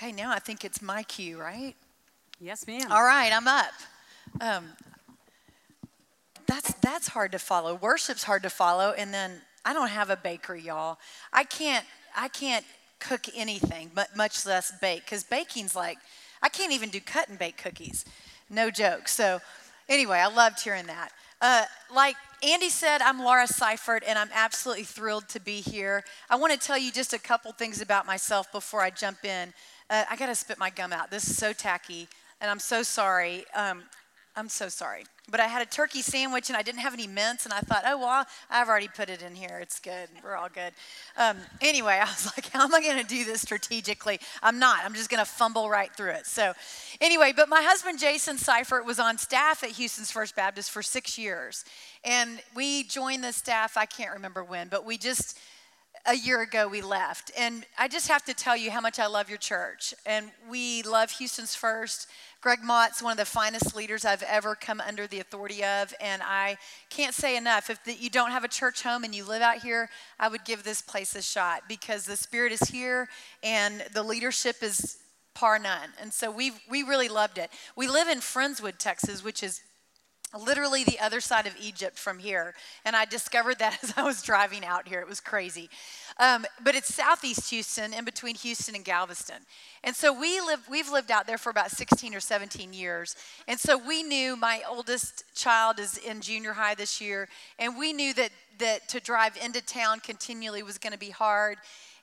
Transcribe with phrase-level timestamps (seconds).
[0.00, 1.74] Okay, now I think it's my cue, right?
[2.40, 2.90] Yes, ma'am.
[2.90, 3.72] All right, I'm up.
[4.40, 4.64] Um,
[6.46, 7.74] that's that's hard to follow.
[7.74, 10.98] Worship's hard to follow, and then I don't have a bakery, y'all.
[11.34, 11.84] I can't
[12.16, 12.64] I can't
[12.98, 15.98] cook anything, but much less bake, because baking's like
[16.40, 18.06] I can't even do cut and bake cookies.
[18.48, 19.06] No joke.
[19.06, 19.40] So
[19.86, 21.10] anyway, I loved hearing that.
[21.42, 21.64] Uh,
[21.94, 26.04] like Andy said, I'm Laura Seifert, and I'm absolutely thrilled to be here.
[26.30, 29.52] I want to tell you just a couple things about myself before I jump in.
[29.90, 31.10] Uh, I got to spit my gum out.
[31.10, 32.06] This is so tacky,
[32.40, 33.44] and I'm so sorry.
[33.56, 33.82] Um,
[34.36, 35.04] I'm so sorry.
[35.28, 37.82] But I had a turkey sandwich and I didn't have any mints, and I thought,
[37.84, 39.58] oh, well, I've already put it in here.
[39.60, 40.08] It's good.
[40.22, 40.72] We're all good.
[41.16, 44.20] Um, anyway, I was like, how am I going to do this strategically?
[44.42, 44.84] I'm not.
[44.84, 46.26] I'm just going to fumble right through it.
[46.26, 46.52] So,
[47.00, 51.18] anyway, but my husband, Jason Seifert, was on staff at Houston's First Baptist for six
[51.18, 51.64] years.
[52.04, 55.36] And we joined the staff, I can't remember when, but we just
[56.06, 57.30] a year ago we left.
[57.36, 59.94] And I just have to tell you how much I love your church.
[60.06, 62.08] And we love Houston's First.
[62.40, 65.92] Gregg Matte's one of the finest leaders I've ever come under the authority of.
[66.00, 66.56] And I
[66.88, 67.68] can't say enough.
[67.68, 70.44] If the, you don't have a church home and you live out here, I would
[70.44, 73.08] give this place a shot because the Spirit is here
[73.42, 74.96] and the leadership is
[75.34, 75.90] par none.
[76.00, 77.50] And so we we really loved it.
[77.76, 79.62] We live in Friendswood, Texas, which is
[80.38, 82.54] literally the other side of Egypt from here.
[82.84, 85.00] And I discovered that as I was driving out here.
[85.00, 85.68] It was crazy.
[86.18, 89.42] Um, but it's southeast Houston, in between Houston and Galveston.
[89.82, 93.16] And so we live, we've lived out there for about 16 or 17 years.
[93.48, 97.28] And so we knew my oldest child is in junior high this year.
[97.58, 101.58] And we knew that, that to drive into town continually was going to be hard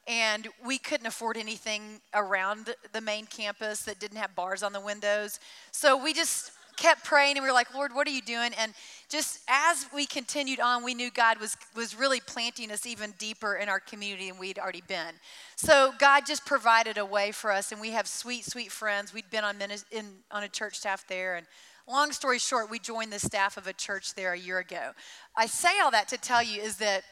[0.07, 4.79] and we couldn't afford anything around the main campus that didn't have bars on the
[4.79, 5.39] windows.
[5.71, 8.51] So we just kept praying and we were like, Lord, what are you doing?
[8.57, 8.73] And
[9.09, 13.55] just as we continued on, we knew God was, was really planting us even deeper
[13.55, 15.15] in our community than we'd already been.
[15.55, 19.13] So God just provided a way for us, and we have sweet, sweet friends.
[19.13, 19.55] We'd been on,
[19.91, 21.47] in, on a church staff there, and
[21.87, 24.91] long story short, we joined the staff of a church there a year ago.
[25.35, 27.03] I say all that to tell you is that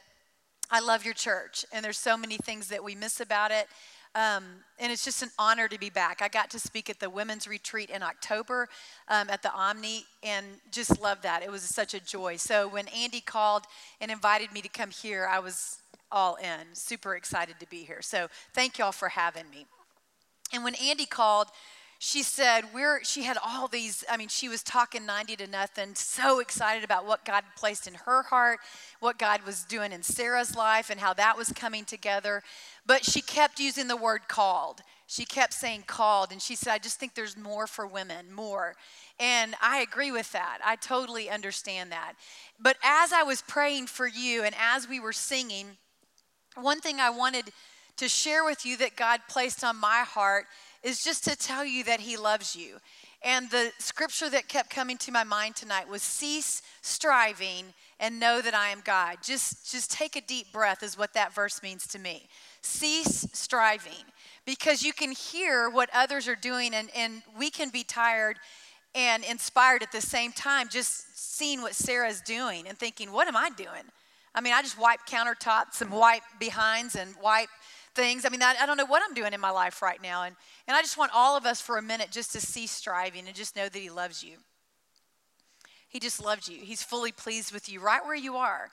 [0.70, 3.68] I love your church, and there's so many things that we miss about it.
[4.16, 4.46] Um,
[4.80, 6.22] and it's just an honor to be back.
[6.22, 8.70] I got to speak at the women's retreat in October
[9.10, 11.44] um, at the Omni and just love that.
[11.44, 12.38] It was such a joy.
[12.38, 13.66] So when Andy called
[14.00, 15.80] and invited me to come here, I was
[16.12, 18.02] all in, super excited to be here.
[18.02, 19.66] So thank y'all for having me.
[20.54, 21.48] And when Andy called,
[22.00, 25.96] she said we're she had all these i mean she was talking 90 to nothing
[25.96, 28.60] so excited about what god placed in her heart
[29.00, 32.42] what god was doing in sarah's life and how that was coming together.
[32.86, 34.82] But she kept using the word called.
[35.08, 38.76] She kept saying called and she said i just think there's more for women more.
[39.20, 40.60] And i agree with that.
[40.64, 42.14] I totally understand that.
[42.60, 45.78] But as i was praying for you and as we were singing
[46.56, 47.52] one thing i wanted
[47.98, 50.46] to share with you that god placed on my heart
[50.86, 52.78] is just to tell you that He loves you.
[53.24, 58.40] And the scripture that kept coming to my mind tonight was cease striving and know
[58.40, 59.18] that I am God.
[59.24, 62.28] Just, just take a deep breath, is what that verse means to me.
[62.62, 64.06] Cease striving
[64.46, 68.38] because you can hear what others are doing, and, and we can be tired
[68.94, 73.36] and inspired at the same time, just seeing what Sarah's doing and thinking, what am
[73.36, 73.90] I doing?
[74.36, 77.50] I mean, I just wipe countertops and wipe behinds and wipe
[77.96, 78.26] things.
[78.26, 80.24] I mean, I, I, don't know what I'm doing in my life right now.
[80.24, 80.36] And,
[80.68, 83.36] and I just want all of us for a minute just to cease striving and
[83.36, 84.38] just know that He loves you.
[85.88, 86.60] He just loves you.
[86.60, 88.70] He's fully pleased with you right where you are,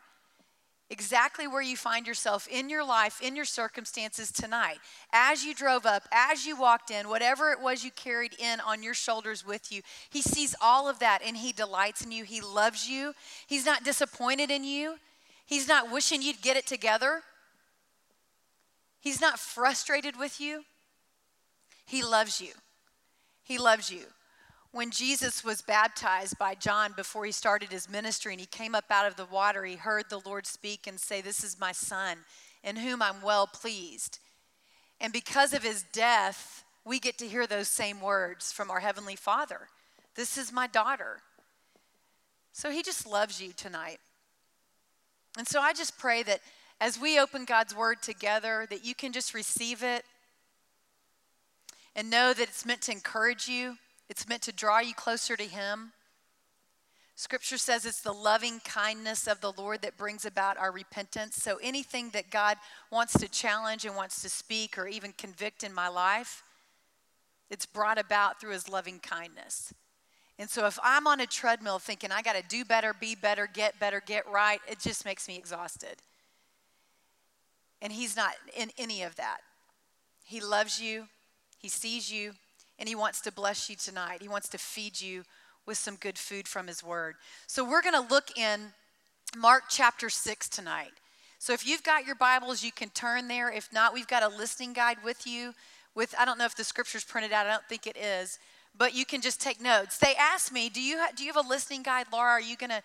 [0.90, 4.78] exactly where you find yourself in your life, in your circumstances tonight.
[5.12, 8.82] As you drove up, as you walked in, whatever it was you carried in on
[8.82, 12.24] your shoulders with you, He sees all of that and He delights in you.
[12.24, 13.14] He loves you.
[13.46, 14.96] He's not disappointed in you.
[15.46, 17.22] He's not wishing you'd get it together.
[19.02, 20.62] He's not frustrated with you.
[21.84, 22.52] He loves you.
[23.42, 24.04] He loves you.
[24.70, 28.84] When Jesus was baptized by John before he started his ministry and he came up
[28.90, 32.18] out of the water, he heard the Lord speak and say, This is my son
[32.62, 34.20] in whom I'm well pleased.
[35.00, 39.16] And because of his death, we get to hear those same words from our Heavenly
[39.16, 39.68] Father
[40.14, 41.18] This is my daughter.
[42.52, 43.98] So he just loves you tonight.
[45.36, 46.40] And so I just pray that
[46.82, 50.04] as we open God's word together, that you can just receive it
[51.94, 53.76] and know that it's meant to encourage you,
[54.08, 55.92] it's meant to draw you closer to Him.
[57.14, 61.36] Scripture says it's the loving kindness of the Lord that brings about our repentance.
[61.36, 62.56] So anything that God
[62.90, 66.42] wants to challenge and wants to speak or even convict in my life,
[67.48, 69.72] it's brought about through His loving kindness.
[70.36, 73.46] And so if I'm on a treadmill thinking I got to do better, be better,
[73.46, 76.02] get better, get right, it just makes me exhausted.
[77.82, 79.38] And He's not in any of that.
[80.24, 81.08] He loves you,
[81.58, 82.32] He sees you
[82.78, 84.22] and He wants to bless you tonight.
[84.22, 85.24] He wants to feed you
[85.66, 87.16] with some good food from His Word.
[87.46, 88.72] So we're going to look in
[89.36, 90.92] Mark chapter 6 tonight.
[91.38, 93.50] So if you've got your Bibles, you can turn there.
[93.50, 95.54] If not, we've got a listening guide with you.
[95.94, 97.46] With I don't know if the scripture's printed out.
[97.46, 98.38] I don't think it is,
[98.78, 99.98] but you can just take notes.
[99.98, 102.30] They asked me, "Do you ha- do you have a listening guide, Laura?
[102.30, 102.82] Are you going to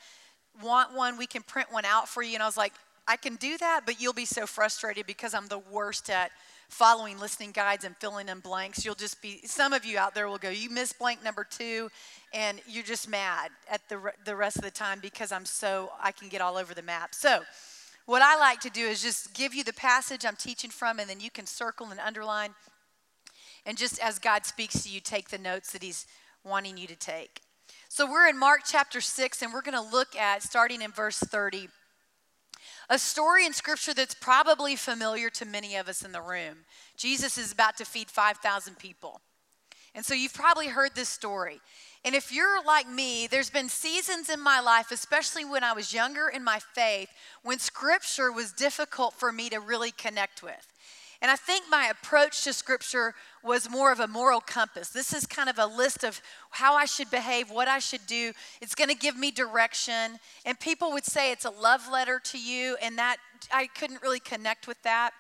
[0.62, 1.18] want one?
[1.18, 2.74] We can print one out for you." And I was like,
[3.08, 6.32] "I can do that, but you'll be so frustrated because I'm the worst at
[6.70, 8.84] following listening guides and filling in blanks.
[8.84, 11.90] You'll just be, some of you out there will go, You missed blank number two,
[12.34, 16.12] and you're just mad at the, the rest of the time because I'm so, I
[16.12, 17.16] can get all over the map.
[17.16, 17.42] So,
[18.06, 21.10] what I like to do is just give you the passage I'm teaching from, and
[21.10, 22.52] then you can circle and underline.
[23.66, 26.06] And just as God speaks to you, take the notes that He's
[26.44, 27.42] wanting you to take.
[27.90, 31.20] So, we're in Mark chapter 6, and we're going to look at, starting in verse
[31.20, 31.70] 30,
[32.90, 36.66] a story in scripture that's probably familiar to many of us in the room.
[36.96, 39.22] Jesus is about to feed 5,000 people.
[39.94, 41.60] And so you've probably heard this story.
[42.06, 45.94] And if you're like me, there's been seasons in my life, especially when I was
[45.94, 47.10] younger in my faith,
[47.44, 50.74] when scripture was difficult for me to really connect with.
[51.22, 54.90] And I think my approach to scripture was more of a moral compass.
[54.90, 56.22] This is kind of a list of
[56.52, 58.34] how I should behave, what I should do.
[58.62, 60.20] It's going to give me direction.
[60.46, 63.18] And people would say it's a love letter to you, and that
[63.52, 65.12] I couldn't really connect with that.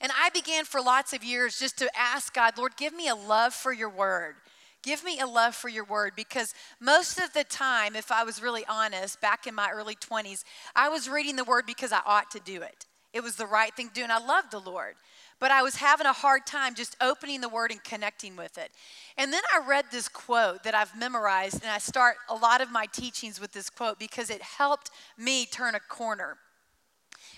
[0.00, 3.14] And I began for lots of years just to ask God, Lord, give me a
[3.14, 4.34] love for your word.
[4.82, 8.42] Give me a love for your word because most of the time, if I was
[8.42, 10.42] really honest, back in my early 20s,
[10.74, 12.86] I was reading the word because I ought to do it.
[13.12, 14.94] It was the right thing to do, and I loved the Lord.
[15.38, 18.70] But I was having a hard time just opening the word and connecting with it.
[19.18, 22.70] And then I read this quote that I've memorized, and I start a lot of
[22.70, 26.38] my teachings with this quote because it helped me turn a corner.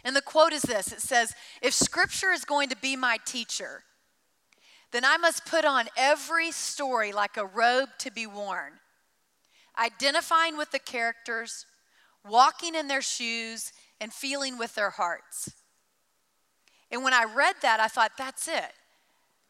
[0.05, 3.83] And the quote is this it says, If scripture is going to be my teacher,
[4.93, 8.75] then I must put on every story like a robe to be worn,
[9.77, 11.67] identifying with the characters,
[12.25, 15.51] walking in their shoes, and feeling with their hearts.
[16.95, 18.73] And when I read that, I thought, that's it.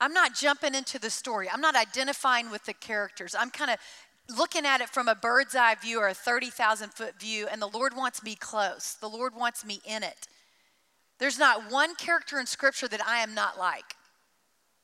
[0.00, 1.46] I'm not jumping into the story.
[1.48, 3.36] I'm not identifying with the characters.
[3.38, 3.76] I'm kind of
[4.34, 7.66] looking at it from a bird's eye view or a 30,000 foot view, and the
[7.66, 8.96] Lord wants me close.
[8.98, 10.26] The Lord wants me in it.
[11.18, 13.94] There's not one character in Scripture that I am not like.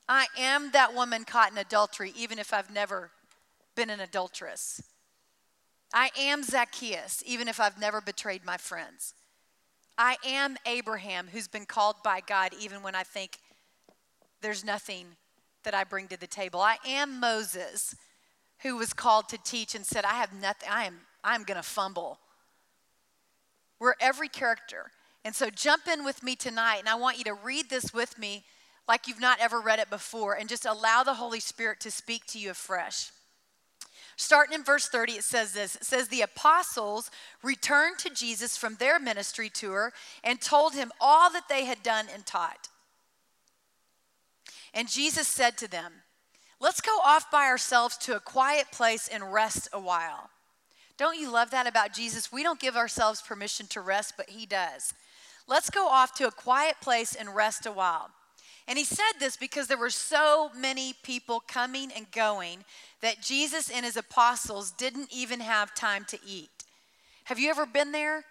[0.07, 3.09] I am that woman caught in adultery, even if I've never
[3.75, 4.83] been an adulteress.
[5.91, 9.15] I am Zacchaeus, even if I've never betrayed my friends.
[10.03, 13.37] I am Abraham who's been called by God even when I think
[14.41, 15.05] there's nothing
[15.63, 16.59] that I bring to the table.
[16.59, 17.95] I am Moses
[18.63, 22.17] who was called to teach and said, I have nothing, I am, I'm gonna fumble.
[23.79, 24.89] We're every character.
[25.23, 28.17] And so jump in with me tonight, and I want you to read this with
[28.17, 28.43] me
[28.87, 32.25] like you've not ever read it before, and just allow the Holy Spirit to speak
[32.27, 33.11] to you afresh.
[34.15, 37.09] Starting in verse 30, it says this It says, The apostles
[37.43, 39.93] returned to Jesus from their ministry tour
[40.23, 42.69] and told him all that they had done and taught.
[44.73, 45.91] And Jesus said to them,
[46.59, 50.29] Let's go off by ourselves to a quiet place and rest a while.
[50.97, 52.31] Don't you love that about Jesus?
[52.31, 54.93] We don't give ourselves permission to rest, but he does.
[55.47, 58.11] Let's go off to a quiet place and rest a while.
[58.71, 62.63] And he said this because there were so many people coming and going
[63.01, 66.47] that Jesus and his apostles didn't even have time to eat.
[67.25, 68.23] Have you ever been there?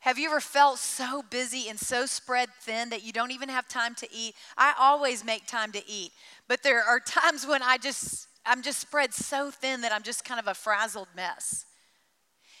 [0.00, 3.68] Have you ever felt so busy and so spread thin that you don't even have
[3.68, 4.34] time to eat?
[4.58, 6.10] I always make time to eat,
[6.48, 10.24] but there are times when I just I'm just spread so thin that I'm just
[10.24, 11.66] kind of a frazzled mess.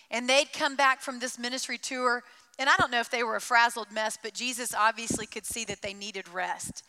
[0.08, 2.22] And they'd come back from this ministry tour,
[2.60, 5.64] and I don't know if they were a frazzled mess, but Jesus obviously could see
[5.64, 6.84] that they needed rest.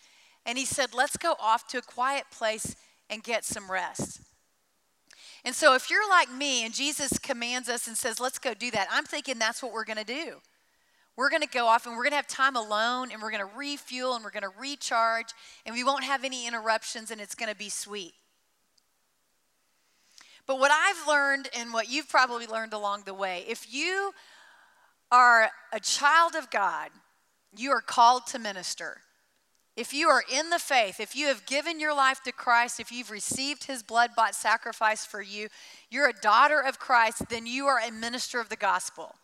[0.45, 2.75] And he said, Let's go off to a quiet place
[3.09, 4.21] and get some rest.
[5.45, 8.71] And so, if you're like me and Jesus commands us and says, let's go do
[8.71, 10.37] that, I'm thinking that's what we're going to do.
[11.15, 13.47] We're going to go off and we're going to have time alone and we're going
[13.47, 15.27] to refuel and we're going to recharge
[15.65, 18.13] and we won't have any interruptions and it's going to be sweet.
[20.47, 24.11] But what I've learned and what you've probably learned along the way, if you
[25.11, 26.89] are a child of God,
[27.55, 28.97] you are called to minister.
[29.75, 32.91] If you are in the faith, if you have given your life to Christ, if
[32.91, 35.49] you've received his blood bought sacrifice for you,
[35.89, 39.15] you're a daughter of Christ, then you are a minister of the gospel.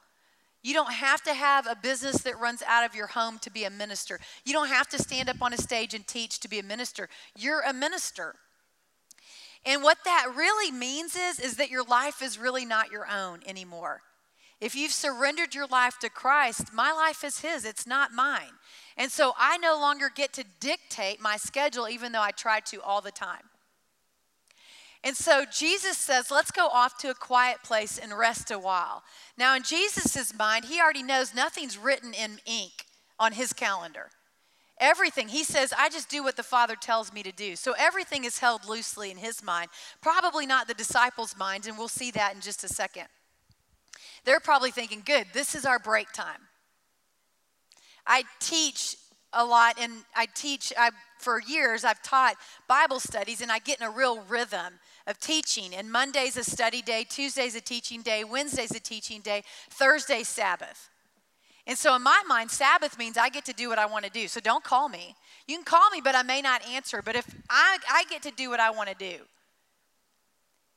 [0.61, 3.63] You don't have to have a business that runs out of your home to be
[3.63, 4.19] a minister.
[4.45, 7.07] You don't have to stand up on a stage and teach to be a minister.
[7.35, 8.35] You're a minister.
[9.65, 13.39] And what that really means is is that your life is really not your own
[13.45, 14.01] anymore.
[14.61, 18.53] If you've surrendered your life to Christ, my life is His, it's not mine.
[18.95, 22.81] And so I no longer get to dictate my schedule, even though I try to
[22.81, 23.49] all the time.
[25.03, 29.01] And so Jesus says, let's go off to a quiet place and rest a while.
[29.35, 32.85] Now, in Jesus' mind, he already knows nothing's written in ink
[33.19, 34.11] on his calendar.
[34.79, 37.55] Everything, he says, I just do what the Father tells me to do.
[37.55, 39.69] So everything is held loosely in his mind,
[40.01, 43.07] probably not the disciples' minds, and we'll see that in just a second.
[44.23, 46.47] They're probably thinking, good, this is our break time.
[48.05, 48.95] I teach
[49.33, 52.35] a lot and I teach I for years I've taught
[52.67, 56.81] Bible studies and I get in a real rhythm of teaching and Monday's a study
[56.81, 60.89] day, Tuesday's a teaching day, Wednesday's a teaching day, Thursday's Sabbath.
[61.67, 64.11] And so in my mind Sabbath means I get to do what I want to
[64.11, 64.27] do.
[64.27, 65.15] So don't call me.
[65.47, 68.31] You can call me but I may not answer, but if I I get to
[68.31, 69.19] do what I want to do.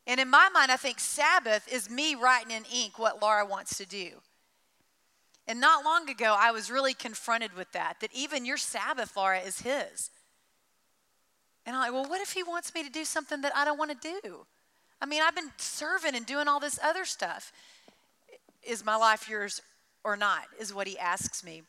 [0.06, 3.78] And in my mind I think Sabbath is me writing in ink what Laura wants
[3.78, 4.20] to do.
[5.46, 9.40] And not long ago, I was really confronted with that, that even your Sabbath, Laura,
[9.40, 10.10] is His.
[11.66, 13.78] And I'm like, well, what if He wants me to do something that I don't
[13.78, 14.46] want to do?
[15.00, 17.52] I mean, I've been serving and doing all this other stuff.
[18.62, 19.60] Is my life yours
[20.02, 20.44] or not?
[20.58, 21.62] Is what He asks me.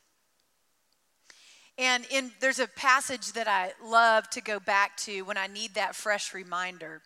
[1.78, 5.74] And in, there's a passage that I love to go back to when I need
[5.74, 7.02] that fresh reminder.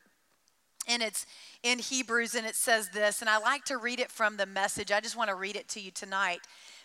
[0.89, 1.25] And it's
[1.63, 4.91] in Hebrews, and it says this, and I like to read it from the message.
[4.91, 6.39] I just want to read it to you tonight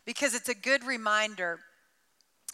[0.04, 1.60] because it's a good reminder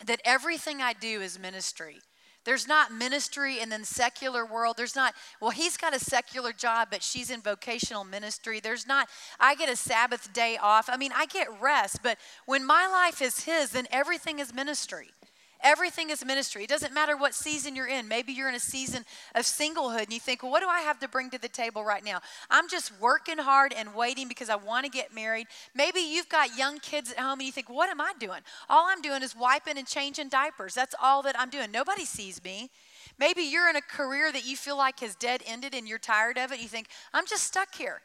[0.06, 1.96] that everything I do is ministry.
[2.44, 4.76] There's not ministry and then secular world.
[4.78, 8.60] There's not, well, he's got a secular job, but she's in vocational ministry.
[8.60, 10.88] There's not, I get a Sabbath day off.
[10.88, 12.16] I mean, I get rest, but
[12.46, 15.08] when my life is his, then everything is ministry.
[15.62, 16.64] Everything is ministry.
[16.64, 18.08] It doesn't matter what season you're in.
[18.08, 20.98] Maybe you're in a season of singlehood and you think, well, what do I have
[21.00, 22.20] to bring to the table right now?
[22.50, 25.46] I'm just working hard and waiting because I want to get married.
[25.74, 28.40] Maybe you've got young kids at home and you think, what am I doing?
[28.68, 30.74] All I'm doing is wiping and changing diapers.
[30.74, 31.70] That's all that I'm doing.
[31.70, 32.70] Nobody sees me.
[33.18, 36.38] Maybe you're in a career that you feel like has dead ended and you're tired
[36.38, 36.60] of it.
[36.60, 38.00] You think, I'm just stuck here.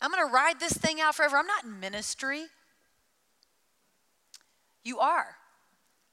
[0.00, 1.36] I'm going to ride this thing out forever.
[1.36, 2.46] I'm not in ministry.
[4.84, 5.37] You are.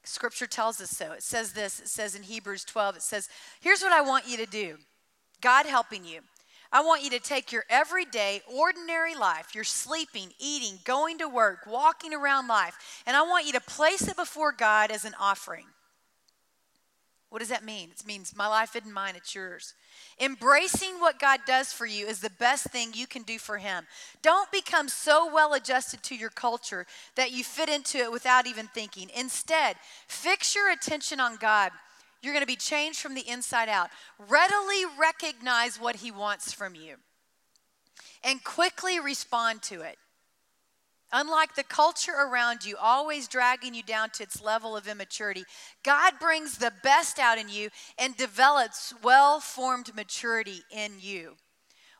[0.08, 1.12] Scripture tells us so.
[1.12, 3.28] It says this it says in Hebrews 12, it says,
[3.60, 4.76] Here's what I want you to do
[5.40, 6.20] God helping you.
[6.72, 11.60] I want you to take your everyday, ordinary life, your sleeping, eating, going to work,
[11.66, 15.66] walking around life, and I want you to place it before God as an offering.
[17.28, 17.90] What does that mean?
[17.90, 19.74] It means my life isn't mine, it's yours.
[20.20, 23.84] Embracing what God does for you is the best thing you can do for Him.
[24.22, 28.68] Don't become so well adjusted to your culture that you fit into it without even
[28.68, 29.10] thinking.
[29.16, 31.72] Instead, fix your attention on God.
[32.22, 33.90] You're going to be changed from the inside out.
[34.28, 36.96] Readily recognize what He wants from you
[38.22, 39.98] and quickly respond to it.
[41.12, 45.44] Unlike the culture around you, always dragging you down to its level of immaturity,
[45.84, 51.36] God brings the best out in you and develops well formed maturity in you.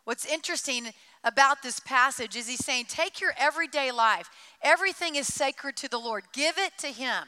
[0.04, 0.88] What's interesting
[1.22, 4.28] about this passage is he's saying, Take your everyday life,
[4.62, 7.24] everything is sacred to the Lord, give it to Him,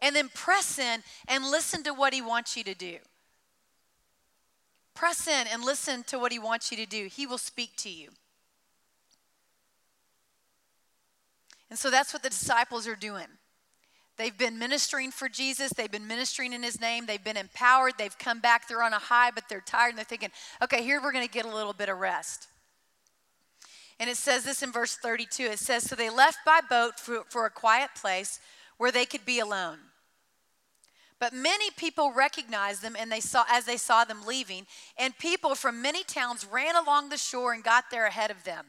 [0.00, 2.98] and then press in and listen to what He wants you to do.
[4.94, 7.88] Press in and listen to what He wants you to do, He will speak to
[7.88, 8.10] you.
[11.70, 13.26] And so that's what the disciples are doing.
[14.16, 15.72] They've been ministering for Jesus.
[15.72, 17.06] They've been ministering in his name.
[17.06, 17.94] They've been empowered.
[17.96, 18.68] They've come back.
[18.68, 20.30] They're on a high, but they're tired and they're thinking,
[20.62, 22.48] okay, here we're going to get a little bit of rest.
[23.98, 27.22] And it says this in verse 32 it says, So they left by boat for,
[27.28, 28.40] for a quiet place
[28.78, 29.78] where they could be alone.
[31.18, 34.66] But many people recognized them and they saw as they saw them leaving,
[34.98, 38.66] and people from many towns ran along the shore and got there ahead of them.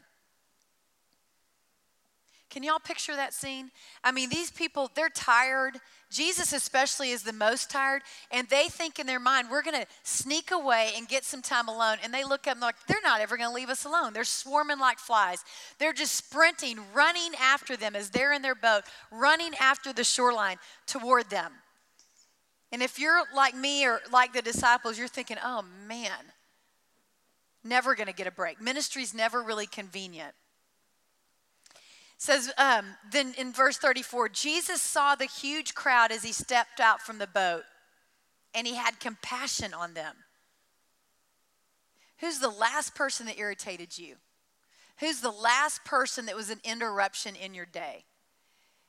[2.52, 3.70] Can y'all picture that scene?
[4.04, 5.78] I mean, these people, they're tired.
[6.10, 8.02] Jesus, especially, is the most tired.
[8.30, 11.66] And they think in their mind, we're going to sneak away and get some time
[11.66, 11.96] alone.
[12.04, 14.12] And they look up and they're like, they're not ever going to leave us alone.
[14.12, 15.42] They're swarming like flies.
[15.78, 20.58] They're just sprinting, running after them as they're in their boat, running after the shoreline
[20.86, 21.52] toward them.
[22.70, 26.12] And if you're like me or like the disciples, you're thinking, oh man,
[27.64, 28.60] never going to get a break.
[28.60, 30.34] Ministry's never really convenient
[32.22, 37.00] says um, then in verse 34 jesus saw the huge crowd as he stepped out
[37.00, 37.64] from the boat
[38.54, 40.14] and he had compassion on them.
[42.18, 44.16] Who's the last person that irritated you?
[44.98, 48.04] Who's the last person that was an interruption in your day?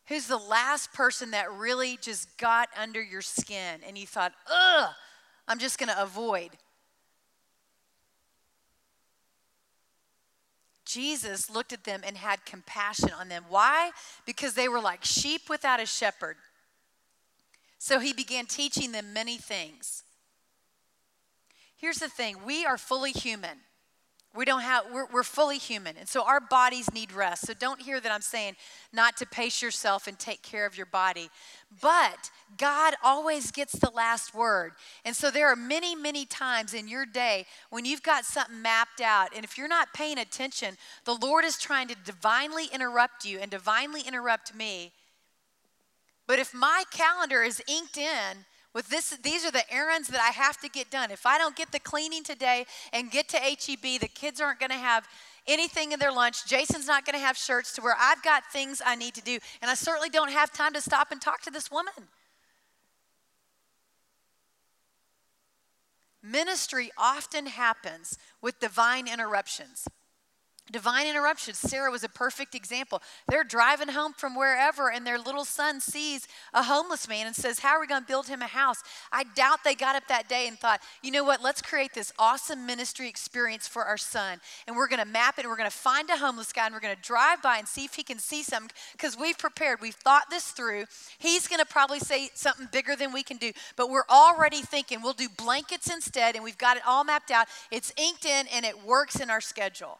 [0.07, 4.89] Who's the last person that really just got under your skin and you thought ugh
[5.47, 6.49] i'm just going to avoid
[10.93, 13.45] Jesus looked at them and had compassion on them.
[13.49, 13.91] Why?
[14.25, 16.37] Because they were like sheep without a shepherd.
[17.79, 20.03] So he began teaching them many things.
[21.75, 23.57] Here's the thing we are fully human.
[24.35, 25.95] We don't have, we're, we're fully human.
[25.95, 27.45] And so our bodies need rest.
[27.45, 28.55] So don't hear that I'm saying
[28.91, 31.29] not to pace yourself and take care of your body.
[31.81, 34.73] But God always gets the last word.
[35.05, 39.01] And so there are many, many times in your day when you've got something mapped
[39.01, 39.29] out.
[39.35, 43.51] And if you're not paying attention, the Lord is trying to divinely interrupt you and
[43.51, 44.93] divinely interrupt me.
[46.25, 50.31] But if my calendar is inked in, with this these are the errands that I
[50.31, 51.11] have to get done.
[51.11, 54.71] If I don't get the cleaning today and get to HEB, the kids aren't going
[54.71, 55.07] to have
[55.47, 56.45] anything in their lunch.
[56.45, 59.39] Jason's not going to have shirts to wear I've got things I need to do.
[59.61, 61.93] And I certainly don't have time to stop and talk to this woman.
[66.23, 69.87] Ministry often happens with divine interruptions.
[70.71, 71.57] Divine interruptions.
[71.57, 73.01] Sarah was a perfect example.
[73.27, 77.59] They're driving home from wherever, and their little son sees a homeless man and says,
[77.59, 78.81] How are we going to build him a house?
[79.11, 81.43] I doubt they got up that day and thought, You know what?
[81.43, 84.39] Let's create this awesome ministry experience for our son.
[84.65, 86.73] And we're going to map it, and we're going to find a homeless guy, and
[86.73, 89.81] we're going to drive by and see if he can see something because we've prepared.
[89.81, 90.85] We've thought this through.
[91.19, 95.01] He's going to probably say something bigger than we can do, but we're already thinking
[95.01, 97.47] we'll do blankets instead, and we've got it all mapped out.
[97.69, 99.99] It's inked in, and it works in our schedule.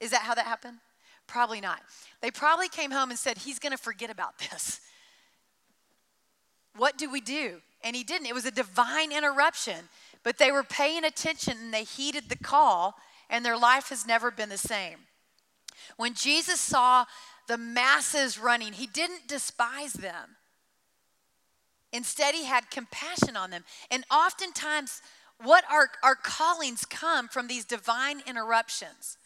[0.00, 0.78] Is that how that happened?
[1.26, 1.80] Probably not.
[2.22, 4.80] They probably came home and said, He's going to forget about this.
[6.76, 7.60] What do we do?
[7.82, 8.26] And he didn't.
[8.26, 9.88] It was a divine interruption,
[10.22, 12.94] but they were paying attention and they heeded the call,
[13.28, 14.98] and their life has never been the same.
[15.96, 17.04] When Jesus saw
[17.46, 20.36] the masses running, he didn't despise them.
[21.92, 23.64] Instead, he had compassion on them.
[23.90, 25.02] And oftentimes,
[25.42, 29.17] what our, our callings come from these divine interruptions.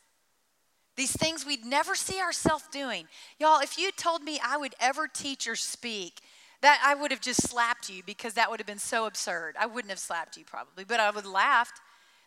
[0.97, 3.07] These things we'd never see ourselves doing.
[3.39, 6.21] Y'all, if you told me I would ever teach or speak,
[6.61, 9.57] that I would have just slapped you because that would have been so absurd.
[9.59, 11.81] I wouldn't have slapped you probably, but I would have laughed.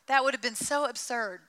[0.07, 1.41] That would have been so absurd.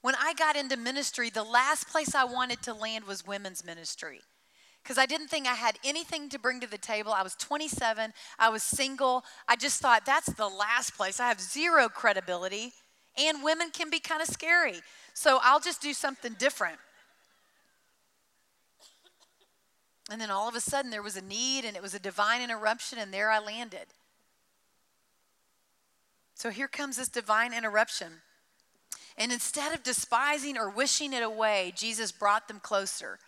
[0.00, 4.20] When I got into ministry, the last place I wanted to land was women's ministry
[4.82, 7.12] because I didn't think I had anything to bring to the table.
[7.12, 9.24] I was 27, I was single.
[9.46, 11.20] I just thought that's the last place.
[11.20, 12.72] I have zero credibility,
[13.18, 14.80] and women can be kind of scary.
[15.14, 16.78] So I'll just do something different.
[20.10, 22.40] And then all of a sudden there was a need and it was a divine
[22.40, 23.86] interruption, and there I landed.
[26.34, 28.12] So here comes this divine interruption.
[29.18, 33.18] And instead of despising or wishing it away, Jesus brought them closer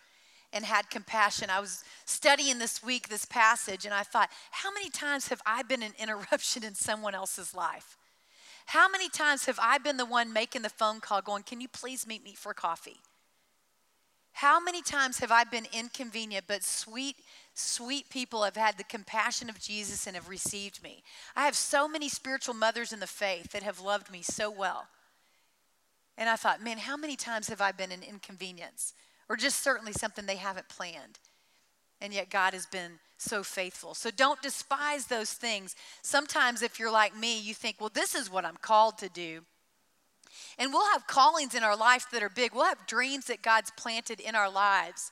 [0.53, 1.49] and had compassion.
[1.49, 5.63] I was studying this week this passage and I thought, how many times have I
[5.63, 7.97] been an interruption in someone else's life?
[8.67, 11.67] How many times have I been the one making the phone call going, Can you
[11.67, 12.97] please meet me for coffee?
[14.33, 17.17] How many times have I been inconvenient, but sweet,
[17.53, 21.03] sweet people have had the compassion of Jesus and have received me?
[21.35, 24.87] I have so many spiritual mothers in the faith that have loved me so well.
[26.17, 28.93] And I thought, man, how many times have I been an inconvenience?
[29.27, 31.19] Or just certainly something they haven't planned.
[31.99, 33.93] And yet God has been so faithful.
[33.93, 35.75] So don't despise those things.
[36.01, 39.41] Sometimes, if you're like me, you think, well, this is what I'm called to do.
[40.57, 42.53] And we'll have callings in our life that are big.
[42.53, 45.11] We'll have dreams that God's planted in our lives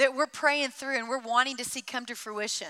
[0.00, 2.68] that we're praying through and we're wanting to see come to fruition.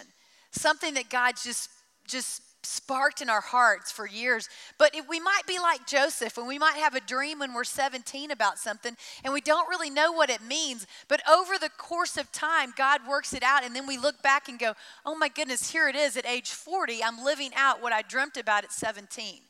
[0.50, 1.70] Something that God just
[2.06, 4.48] just sparked in our hearts for years.
[4.78, 8.30] But we might be like Joseph, and we might have a dream when we're 17
[8.30, 10.86] about something, and we don't really know what it means.
[11.08, 14.48] But over the course of time, God works it out, and then we look back
[14.48, 14.74] and go,
[15.06, 17.02] oh my goodness, here it is at age 40.
[17.02, 19.40] I'm living out what I dreamt about at 17.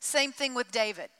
[0.00, 1.10] Same thing with David.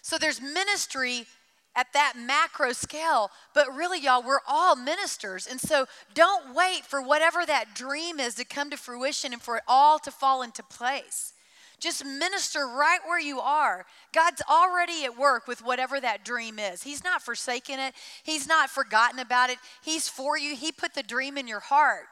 [0.00, 1.26] So there's ministry
[1.76, 3.30] at that macro scale.
[3.54, 5.46] But really, y'all, we're all ministers.
[5.46, 9.58] And so don't wait for whatever that dream is to come to fruition and for
[9.58, 11.34] it all to fall into place.
[11.78, 13.84] Just minister right where you are.
[14.14, 16.82] God's already at work with whatever that dream is.
[16.82, 19.58] He's not forsaken it, He's not forgotten about it.
[19.84, 20.56] He's for you.
[20.56, 22.06] He put the dream in your heart.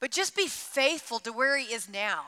[0.00, 2.26] But just be faithful to where He is now.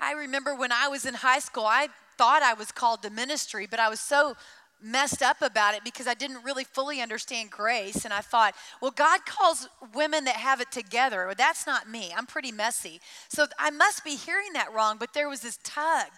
[0.00, 3.66] I remember when I was in high school, I thought I was called to ministry,
[3.70, 4.36] but I was so
[4.82, 8.04] messed up about it because I didn't really fully understand grace.
[8.04, 11.26] And I thought, well, God calls women that have it together.
[11.26, 12.12] Well, that's not me.
[12.16, 13.00] I'm pretty messy.
[13.28, 14.96] So I must be hearing that wrong.
[14.98, 16.08] But there was this tug,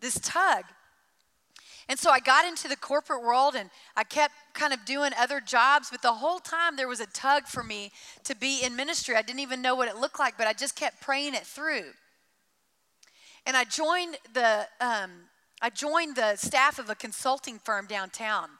[0.00, 0.64] this tug.
[1.88, 5.40] And so I got into the corporate world and I kept kind of doing other
[5.40, 7.90] jobs, but the whole time there was a tug for me
[8.24, 9.16] to be in ministry.
[9.16, 11.90] I didn't even know what it looked like, but I just kept praying it through.
[13.46, 15.10] And I joined the um,
[15.64, 18.50] I joined the staff of a consulting firm downtown.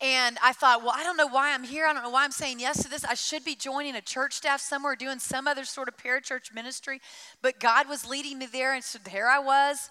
[0.00, 1.84] And I thought, well, I don't know why I'm here.
[1.84, 3.04] I don't know why I'm saying yes to this.
[3.04, 7.00] I should be joining a church staff somewhere, doing some other sort of parachurch ministry.
[7.42, 9.90] But God was leading me there, and so there I was.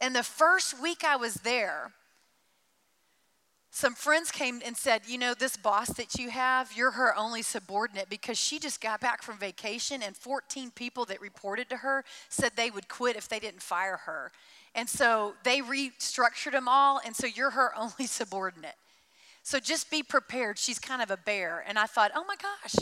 [0.00, 1.92] And the first week I was there,
[3.70, 7.42] some friends came and said, You know, this boss that you have, you're her only
[7.42, 12.04] subordinate because she just got back from vacation, and 14 people that reported to her
[12.28, 14.32] said they would quit if they didn't fire her.
[14.78, 18.76] And so they restructured them all, and so you're her only subordinate.
[19.42, 20.56] So just be prepared.
[20.56, 21.64] She's kind of a bear.
[21.66, 22.76] And I thought, oh my gosh.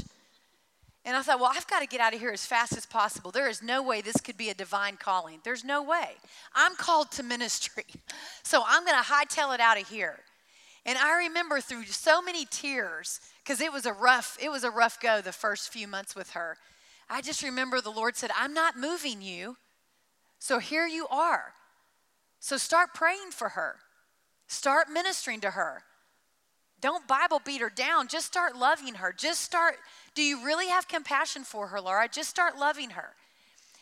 [1.06, 3.30] And I thought, well, I've got to get out of here as fast as possible.
[3.30, 5.38] There is no way this could be a divine calling.
[5.42, 6.16] There's no way.
[6.54, 7.84] I'm called to ministry.
[8.42, 10.20] So I'm going to hightail it out of here.
[10.84, 14.70] And I remember through so many tears, because it was a rough, it was a
[14.70, 16.58] rough go the first few months with her.
[17.10, 19.56] I just remember the Lord said, I'm not moving you.
[20.38, 21.54] So here you are.
[22.46, 23.74] So start praying for her.
[24.46, 25.82] Start ministering to her.
[26.80, 28.06] Don't Bible beat her down.
[28.06, 29.12] Just start loving her.
[29.12, 29.78] Just start.
[30.14, 32.06] Do you really have compassion for her, Laura?
[32.08, 33.16] Just start loving her.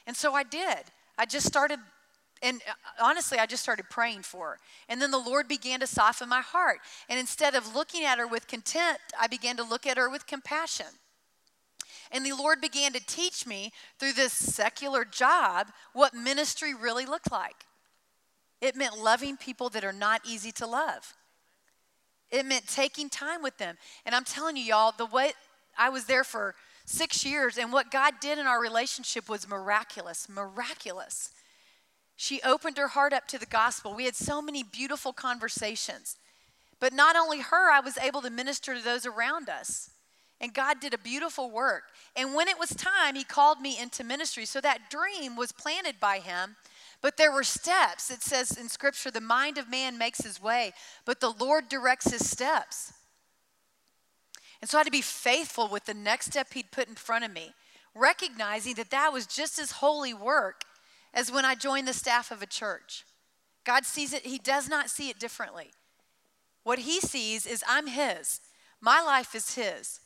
[0.07, 0.79] And so I did.
[1.18, 1.79] I just started,
[2.40, 4.59] and uh, honestly, I just started praying for her.
[4.88, 6.79] And then the Lord began to soften my heart.
[7.11, 10.27] And instead of looking at her with contempt, I began to look at her with
[10.27, 10.87] compassion.
[12.11, 17.31] And the Lord began to teach me through this secular job what ministry really looked
[17.31, 17.66] like.
[18.64, 21.14] It meant loving people that are not easy to love.
[22.31, 23.77] It meant taking time with them.
[24.07, 25.33] And I'm telling you, y'all, the way
[25.77, 26.55] I was there for
[26.87, 31.33] six years, and what God did in our relationship was miraculous, miraculous.
[32.16, 33.92] She opened her heart up to the gospel.
[33.92, 36.16] We had so many beautiful conversations.
[36.81, 39.90] But not only her, I was able to minister to those around us.
[40.40, 41.83] And God did a beautiful work.
[42.16, 44.46] And when it was time, He called me into ministry.
[44.46, 46.57] So that dream was planted by Him
[47.05, 48.11] but there were steps.
[48.11, 50.73] It says in Scripture, the mind of man makes his way,
[51.05, 52.95] but the Lord directs his steps.
[54.62, 57.27] And so I had to be faithful with the next step he'd put in front
[57.27, 57.53] of me,
[57.95, 60.62] recognizing that that was just as holy work
[61.12, 63.05] as when I joined the staff of a church.
[63.64, 65.73] God sees it, he does not see it differently.
[66.62, 68.40] What he sees is I'm his,
[68.81, 70.01] my life is his.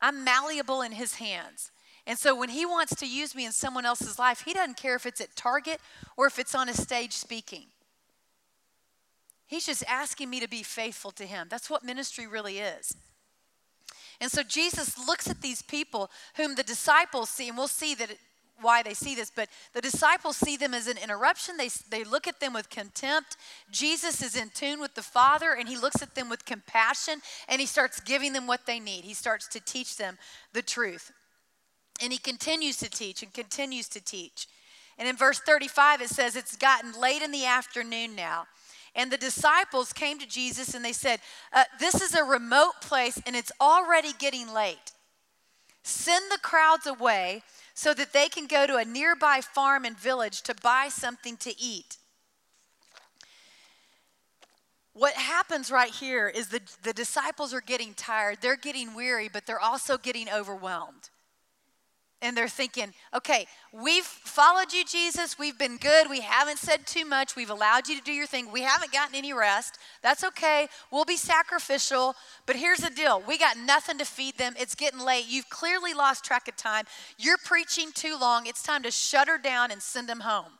[0.00, 1.72] I'm malleable in his hands.
[2.06, 4.96] And so when he wants to use me in someone else's life, he doesn't care
[4.96, 5.80] if it's at Target
[6.16, 7.66] or if it's on a stage speaking.
[9.46, 11.46] He's just asking me to be faithful to him.
[11.50, 12.96] That's what ministry really is.
[14.20, 18.10] And so Jesus looks at these people whom the disciples see, and we'll see that
[18.10, 18.18] it,
[18.60, 21.56] why they see this, but the disciples see them as an interruption.
[21.56, 23.36] They, they look at them with contempt.
[23.70, 27.60] Jesus is in tune with the Father, and he looks at them with compassion, and
[27.60, 29.04] he starts giving them what they need.
[29.04, 30.18] He starts to teach them
[30.52, 31.12] the truth.
[32.00, 34.46] And he continues to teach and continues to teach.
[34.98, 38.46] And in verse 35, it says, It's gotten late in the afternoon now.
[38.94, 41.20] And the disciples came to Jesus and they said,
[41.52, 44.92] uh, This is a remote place and it's already getting late.
[45.82, 47.42] Send the crowds away
[47.74, 51.58] so that they can go to a nearby farm and village to buy something to
[51.60, 51.96] eat.
[54.94, 59.46] What happens right here is the, the disciples are getting tired, they're getting weary, but
[59.46, 61.08] they're also getting overwhelmed
[62.22, 65.38] and they're thinking, okay, we've followed you, Jesus.
[65.38, 66.08] We've been good.
[66.08, 67.34] We haven't said too much.
[67.34, 68.50] We've allowed you to do your thing.
[68.50, 69.78] We haven't gotten any rest.
[70.02, 70.68] That's okay.
[70.90, 72.14] We'll be sacrificial.
[72.46, 74.54] But here's the deal we got nothing to feed them.
[74.58, 75.26] It's getting late.
[75.28, 76.84] You've clearly lost track of time.
[77.18, 78.46] You're preaching too long.
[78.46, 80.52] It's time to shut her down and send them home.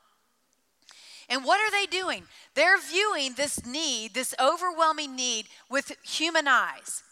[1.29, 2.25] And what are they doing?
[2.55, 7.05] They're viewing this need, this overwhelming need, with human eyes.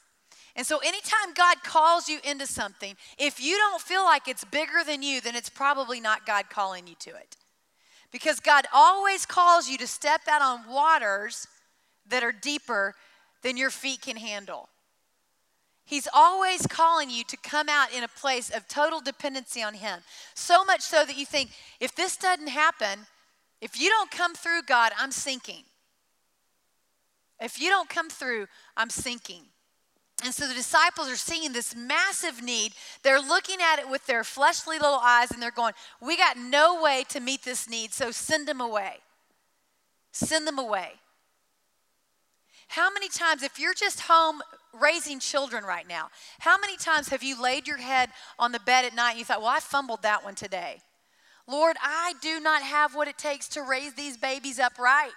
[0.56, 4.84] And so, anytime God calls you into something, if you don't feel like it's bigger
[4.84, 7.36] than you, then it's probably not God calling you to it.
[8.10, 11.46] Because God always calls you to step out on waters
[12.08, 12.94] that are deeper
[13.42, 14.68] than your feet can handle.
[15.84, 20.00] He's always calling you to come out in a place of total dependency on Him.
[20.34, 23.06] So much so that you think, if this doesn't happen,
[23.60, 25.64] if you don't come through, God, I'm sinking.
[27.40, 29.42] If you don't come through, I'm sinking.
[30.22, 32.72] And so the disciples are seeing this massive need.
[33.02, 36.83] They're looking at it with their fleshly little eyes and they're going, We got no
[36.83, 38.98] way to meet this need, so send them away.
[40.12, 40.92] Send them away.
[42.68, 44.42] How many times, if you're just home
[44.78, 48.85] raising children right now, how many times have you laid your head on the bed
[48.85, 50.80] at night and you thought, Well, I fumbled that one today?
[51.46, 55.11] Lord, I do not have what it takes to raise these babies upright.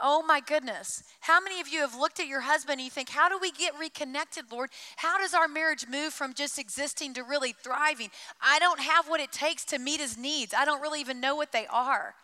[0.00, 1.02] Oh my goodness.
[1.20, 3.50] How many of you have looked at your husband and you think, how do we
[3.50, 4.70] get reconnected, Lord?
[4.96, 8.10] How does our marriage move from just existing to really thriving?
[8.40, 10.54] I don't have what it takes to meet his needs.
[10.56, 12.14] I don't really even know what they are.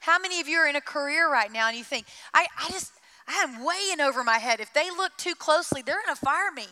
[0.00, 2.70] How many of you are in a career right now and you think, I, I
[2.70, 2.92] just,
[3.26, 4.60] I am way in over my head.
[4.60, 6.66] If they look too closely, they're going to fire me.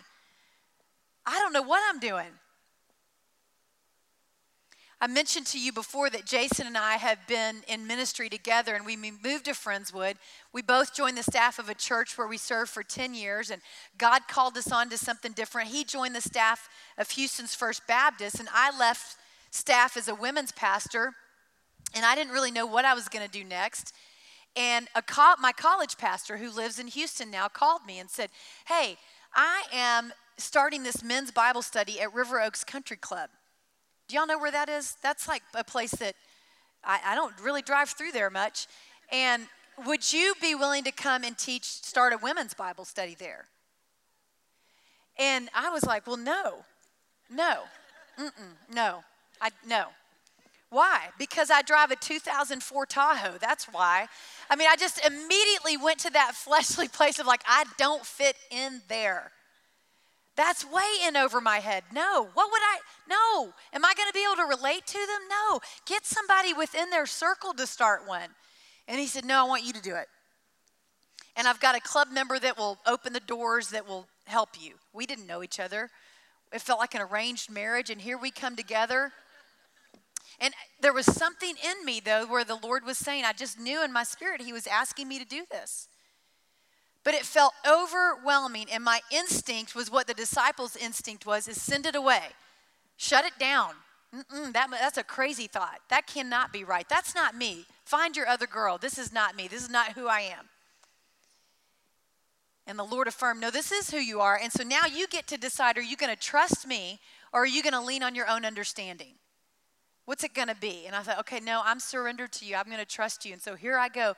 [1.27, 2.29] I don't know what I'm doing.
[5.03, 8.87] I mentioned to you before that Jason and I have been in ministry together and
[8.87, 10.15] we moved to Friendswood.
[10.53, 13.61] We both joined the staff of a church where we served for 10 years and
[13.99, 15.71] God called us on to something different.
[15.71, 19.17] He joined the staff of Houston's First Baptist and I left
[19.51, 21.15] staff as a women's pastor
[21.97, 23.93] and I didn't really know what I was going to do next.
[24.55, 28.31] And co- my college pastor who lives in Houston now called me and said,
[28.69, 28.99] Hey,
[29.35, 33.31] I am starting this men's Bible study at River Oaks Country Club.
[34.13, 34.99] Do y'all know where that is?
[35.03, 36.15] That's like a place that
[36.85, 38.67] I, I don't really drive through there much.
[39.11, 39.47] And
[39.87, 43.47] would you be willing to come and teach, start a women's Bible study there?
[45.19, 46.67] And I was like, well, no,
[47.31, 47.61] no,
[48.71, 49.03] no,
[49.41, 49.87] I, no.
[50.69, 51.07] Why?
[51.19, 53.39] Because I drive a 2004 Tahoe.
[53.41, 54.09] That's why.
[54.51, 58.37] I mean, I just immediately went to that fleshly place of like, I don't fit
[58.51, 59.33] in there.
[60.37, 61.85] That's way in over my head.
[61.93, 62.29] No.
[62.35, 62.79] What would I?
[63.09, 63.53] No.
[63.73, 65.29] Am I going to be able to relate to them?
[65.29, 65.61] No.
[65.87, 68.31] Get somebody within their circle to start one.
[68.89, 70.07] And he said, No, I want you to do it.
[71.37, 74.75] And I've got a club member that will open the doors that will help you.
[74.93, 75.91] We didn't know each other.
[76.53, 79.13] It felt like an arranged marriage, and here we come together.
[80.39, 83.83] And there was something in me, though, where the Lord was saying, I just knew
[83.83, 85.89] in my spirit He was asking me to do this.
[87.05, 91.87] But it felt overwhelming, and my instinct was what the disciples' instinct was: is send
[91.87, 92.23] it away,
[92.97, 93.75] shut it down.
[94.53, 95.81] That, that's a crazy thought.
[95.89, 96.87] That cannot be right.
[96.89, 97.65] That's not me.
[97.85, 98.77] Find your other girl.
[98.77, 99.49] This is not me.
[99.49, 100.49] This is not who I am.
[102.67, 104.39] And the Lord affirmed, No, this is who you are.
[104.41, 107.01] And so now you get to decide are you going to trust me
[107.33, 109.15] or are you going to lean on your own understanding?
[110.05, 110.85] What's it going to be?
[110.87, 112.57] And I thought, Okay, no, I'm surrendered to you.
[112.57, 113.33] I'm going to trust you.
[113.33, 114.15] And so here I go.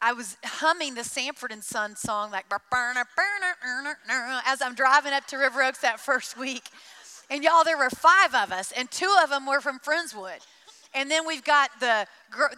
[0.00, 2.46] I was humming the Sanford and Son song like
[4.46, 6.64] as I'm driving up to River Oaks that first week.
[7.30, 10.40] And y'all, there were five of us, and two of them were from Friendswood.
[10.94, 12.06] And then we've got the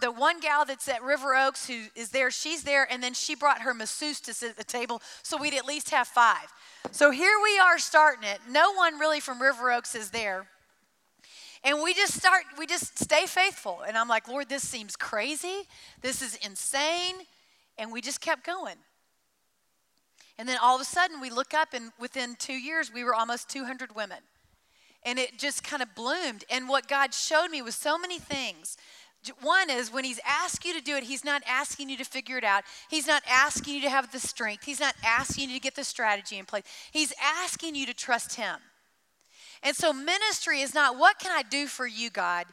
[0.01, 2.31] the one gal that's at River Oaks who is there.
[2.31, 5.55] She's there, and then she brought her masseuse to sit at the table, so we'd
[5.55, 6.53] at least have five.
[6.90, 8.40] So here we are starting it.
[8.51, 10.46] No one really from River Oaks is there.
[11.66, 13.81] And we just start, we just stay faithful.
[13.87, 15.62] And I'm like, Lord, this seems crazy.
[16.00, 17.16] This is insane.
[17.76, 18.76] And we just kept going.
[20.38, 23.14] And then all of a sudden, we look up, and within two years, we were
[23.14, 24.18] almost 200 women.
[25.02, 26.44] And it just kind of bloomed.
[26.50, 28.76] And what God showed me was so many things.
[29.42, 32.38] One is when He's asked you to do it, He's not asking you to figure
[32.38, 32.62] it out.
[32.88, 34.64] He's not asking you to have the strength.
[34.64, 36.62] He's not asking you to get the strategy in place.
[36.92, 38.61] He's asking you to trust Him.
[39.62, 42.46] And so, ministry is not what can I do for you, God?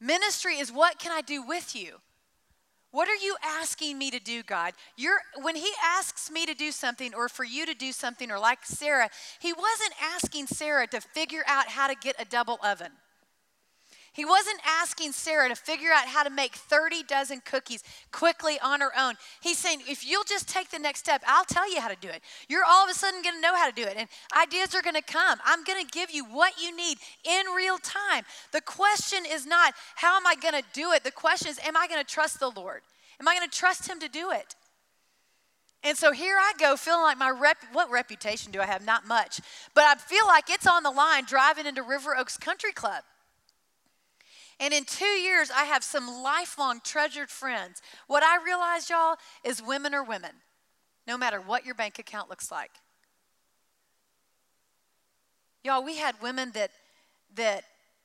[0.00, 1.96] Ministry is what can I do with you?
[2.92, 4.72] What are you asking me to do, God?
[4.96, 8.38] You're, when He asks me to do something or for you to do something, or
[8.38, 12.92] like Sarah, He wasn't asking Sarah to figure out how to get a double oven.
[14.12, 18.80] He wasn't asking Sarah to figure out how to make 30 dozen cookies quickly on
[18.80, 19.14] her own.
[19.40, 22.08] He's saying, if you'll just take the next step, I'll tell you how to do
[22.08, 22.22] it.
[22.48, 24.82] You're all of a sudden going to know how to do it, and ideas are
[24.82, 25.38] going to come.
[25.44, 28.24] I'm going to give you what you need in real time.
[28.52, 31.04] The question is not, how am I going to do it?
[31.04, 32.82] The question is, am I going to trust the Lord?
[33.20, 34.56] Am I going to trust Him to do it?
[35.84, 38.84] And so here I go, feeling like my rep, what reputation do I have?
[38.84, 39.40] Not much.
[39.74, 43.02] But I feel like it's on the line driving into River Oaks Country Club.
[44.60, 47.80] And in two years, I have some lifelong treasured friends.
[48.06, 50.32] What I realized, y'all, is women are women,
[51.06, 52.70] no matter what your bank account looks like.
[55.64, 56.70] Y'all, we had women that
[57.34, 57.64] that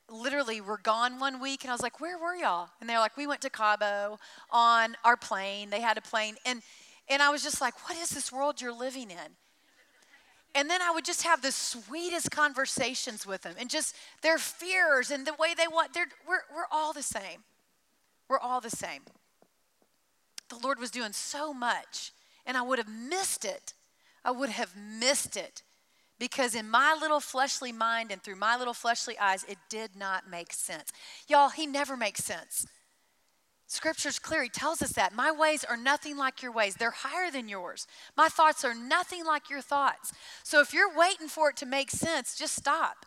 [0.09, 3.17] literally were gone one week, and I was like, "Where were y'all?" And they're like,
[3.17, 5.69] "We went to Cabo on our plane.
[5.71, 6.61] They had a plane." And
[7.07, 9.35] and I was just like, "What is this world you're living in?"
[10.55, 15.11] And then I would just have the sweetest conversations with them and just their fears
[15.11, 15.93] and the way they want.
[15.93, 17.43] They're, we're, we're all the same.
[18.29, 19.01] We're all the same.
[20.49, 22.13] The Lord was doing so much,
[22.45, 23.73] and I would have missed it.
[24.23, 25.61] I would have missed it
[26.17, 30.29] because in my little fleshly mind and through my little fleshly eyes, it did not
[30.29, 30.91] make sense.
[31.27, 32.65] Y'all, He never makes sense.
[33.67, 34.43] Scripture's clear.
[34.43, 35.15] He tells us that.
[35.15, 37.87] My ways are nothing like your ways, they're higher than yours.
[38.15, 40.13] My thoughts are nothing like your thoughts.
[40.43, 43.05] So if you're waiting for it to make sense, just stop.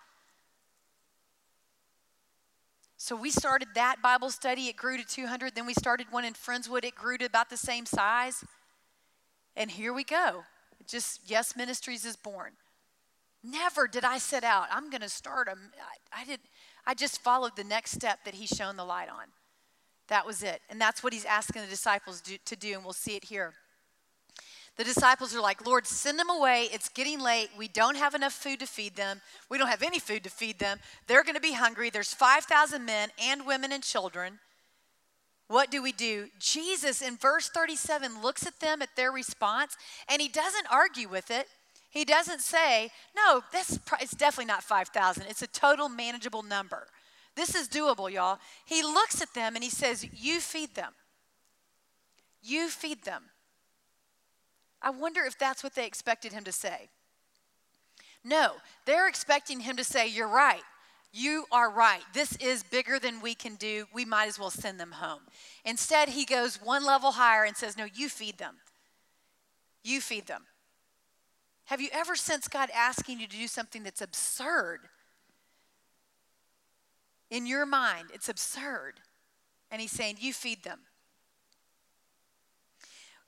[3.00, 4.66] So we started that Bible study.
[4.66, 5.54] It grew to 200.
[5.54, 6.84] Then we started one in Friendswood.
[6.84, 8.44] It grew to about the same size.
[9.56, 10.42] And here we go.
[10.86, 12.52] Just Yes Ministries is born.
[13.44, 14.66] Never did I set out.
[14.72, 15.48] I'm going to start.
[16.12, 16.40] I, did.
[16.84, 19.26] I just followed the next step that He's shown the light on.
[20.08, 20.60] That was it.
[20.70, 23.54] And that's what he's asking the disciples do, to do, and we'll see it here.
[24.76, 26.68] The disciples are like, Lord, send them away.
[26.72, 27.50] It's getting late.
[27.58, 29.20] We don't have enough food to feed them.
[29.50, 30.78] We don't have any food to feed them.
[31.08, 31.90] They're going to be hungry.
[31.90, 34.38] There's 5,000 men and women and children.
[35.48, 36.28] What do we do?
[36.38, 39.76] Jesus in verse 37 looks at them at their response
[40.08, 41.48] and he doesn't argue with it.
[41.90, 45.24] He doesn't say, no, this is definitely not 5,000.
[45.28, 46.86] It's a total manageable number.
[47.38, 48.40] This is doable, y'all.
[48.64, 50.92] He looks at them and he says, You feed them.
[52.42, 53.22] You feed them.
[54.82, 56.88] I wonder if that's what they expected him to say.
[58.24, 58.54] No,
[58.86, 60.64] they're expecting him to say, You're right.
[61.12, 62.02] You are right.
[62.12, 63.86] This is bigger than we can do.
[63.94, 65.20] We might as well send them home.
[65.64, 68.56] Instead, he goes one level higher and says, No, you feed them.
[69.84, 70.42] You feed them.
[71.66, 74.80] Have you ever sensed God asking you to do something that's absurd?
[77.30, 78.94] In your mind, it's absurd.
[79.70, 80.80] And he's saying, You feed them.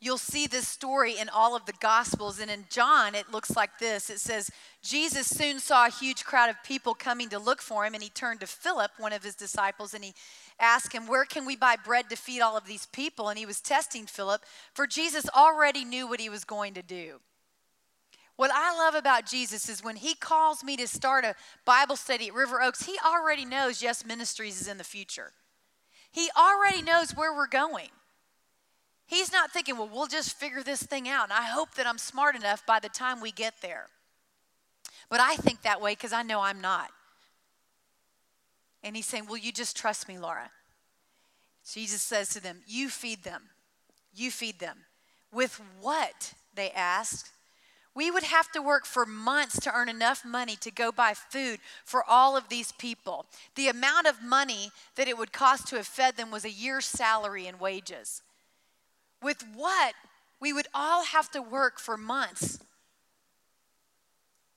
[0.03, 2.41] You'll see this story in all of the Gospels.
[2.41, 4.51] And in John, it looks like this it says,
[4.83, 8.09] Jesus soon saw a huge crowd of people coming to look for him, and he
[8.09, 10.15] turned to Philip, one of his disciples, and he
[10.59, 13.29] asked him, Where can we buy bread to feed all of these people?
[13.29, 17.21] And he was testing Philip, for Jesus already knew what he was going to do.
[18.41, 21.35] What I love about Jesus is when he calls me to start a
[21.67, 25.33] Bible study at River Oaks, he already knows Yes Ministries is in the future.
[26.11, 27.91] He already knows where we're going.
[29.05, 31.25] He's not thinking, well, we'll just figure this thing out.
[31.25, 33.89] And I hope that I'm smart enough by the time we get there.
[35.11, 36.89] But I think that way because I know I'm not.
[38.83, 40.51] And he's saying, Will you just trust me, Laura?
[41.71, 43.51] Jesus says to them, You feed them.
[44.15, 44.79] You feed them.
[45.31, 46.33] With what?
[46.55, 47.33] They asked.
[47.95, 51.59] We would have to work for months to earn enough money to go buy food
[51.85, 53.27] for all of these people.
[53.57, 56.87] The amount of money that it would cost to have fed them was a year's
[56.87, 58.23] salary and wages.
[59.23, 59.95] With what?
[60.39, 62.61] We would all have to work for months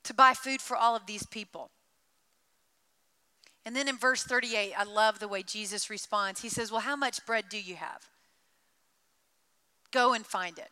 [0.03, 1.69] to buy food for all of these people.
[3.65, 6.41] And then in verse 38, I love the way Jesus responds.
[6.41, 8.07] He says, Well, how much bread do you have?
[9.91, 10.69] Go and find it.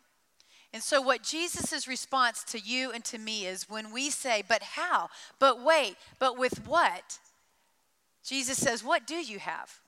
[0.73, 4.63] And so, what Jesus' response to you and to me is when we say, But
[4.63, 5.09] how?
[5.39, 7.19] But wait, but with what?
[8.23, 9.79] Jesus says, What do you have?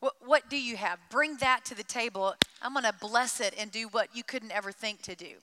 [0.00, 0.98] What, what do you have?
[1.10, 2.34] Bring that to the table.
[2.62, 5.36] I'm going to bless it and do what you couldn't ever think to do.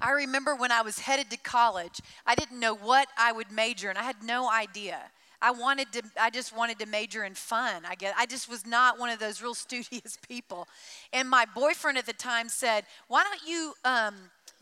[0.00, 3.90] I remember when I was headed to college, I didn't know what I would major
[3.90, 3.96] in.
[3.96, 4.98] I had no idea.
[5.40, 7.82] I wanted to I just wanted to major in fun.
[7.88, 10.66] I guess I just was not one of those real studious people.
[11.12, 14.14] And my boyfriend at the time said, "Why don't you um,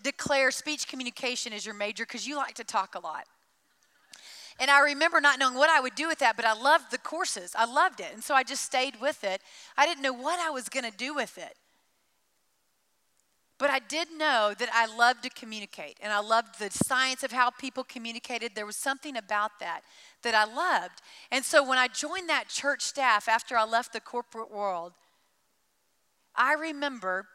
[0.02, 3.26] declare speech communication as your major because you like to talk a lot?"
[4.58, 6.98] And I remember not knowing what I would do with that, but I loved the
[6.98, 7.54] courses.
[7.56, 8.08] I loved it.
[8.14, 9.42] And so I just stayed with it.
[9.76, 11.56] I didn't know what I was going to do with it.
[13.58, 17.32] But I did know that I loved to communicate and I loved the science of
[17.32, 18.52] how people communicated.
[18.54, 19.80] There was something about that
[20.22, 21.00] that I loved.
[21.30, 24.92] And so when I joined that church staff after I left the corporate world,
[26.34, 27.28] I remember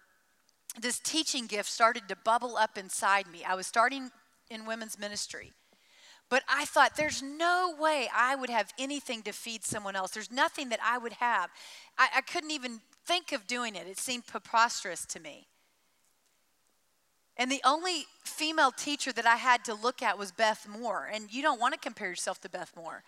[0.80, 3.44] this teaching gift started to bubble up inside me.
[3.44, 4.12] I was starting
[4.50, 5.54] in women's ministry.
[6.30, 10.12] But I thought, there's no way I would have anything to feed someone else.
[10.12, 11.50] There's nothing that I would have.
[11.98, 13.86] I, I couldn't even think of doing it.
[13.86, 15.48] It seemed preposterous to me.
[17.42, 21.10] And the only female teacher that I had to look at was Beth Moore.
[21.12, 23.02] And you don't want to compare yourself to Beth Moore.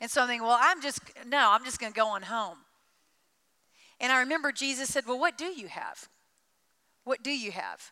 [0.00, 2.58] And so I'm thinking, well, I'm just, no, I'm just going to go on home.
[3.98, 6.08] And I remember Jesus said, well, what do you have?
[7.02, 7.90] What do you have?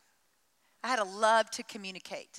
[0.84, 2.36] I had a love to communicate.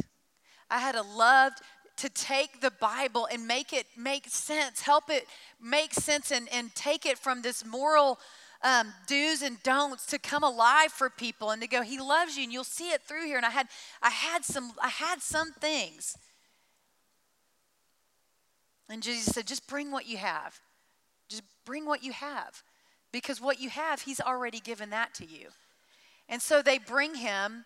[0.70, 1.52] I had a love
[1.98, 5.28] to take the Bible and make it make sense, help it
[5.62, 8.20] make sense, and, and take it from this moral
[8.62, 12.44] um, do's and don'ts to come alive for people and to go, He loves you,
[12.44, 13.38] and you'll see it through here.
[13.38, 13.68] And I had,
[14.02, 16.18] I had some, I had some things.
[18.90, 20.60] And Jesus said, just bring what you have.
[21.30, 22.64] Just bring what you have.
[23.12, 25.50] Because what you have, He's already given that to you.
[26.28, 27.66] And so they bring him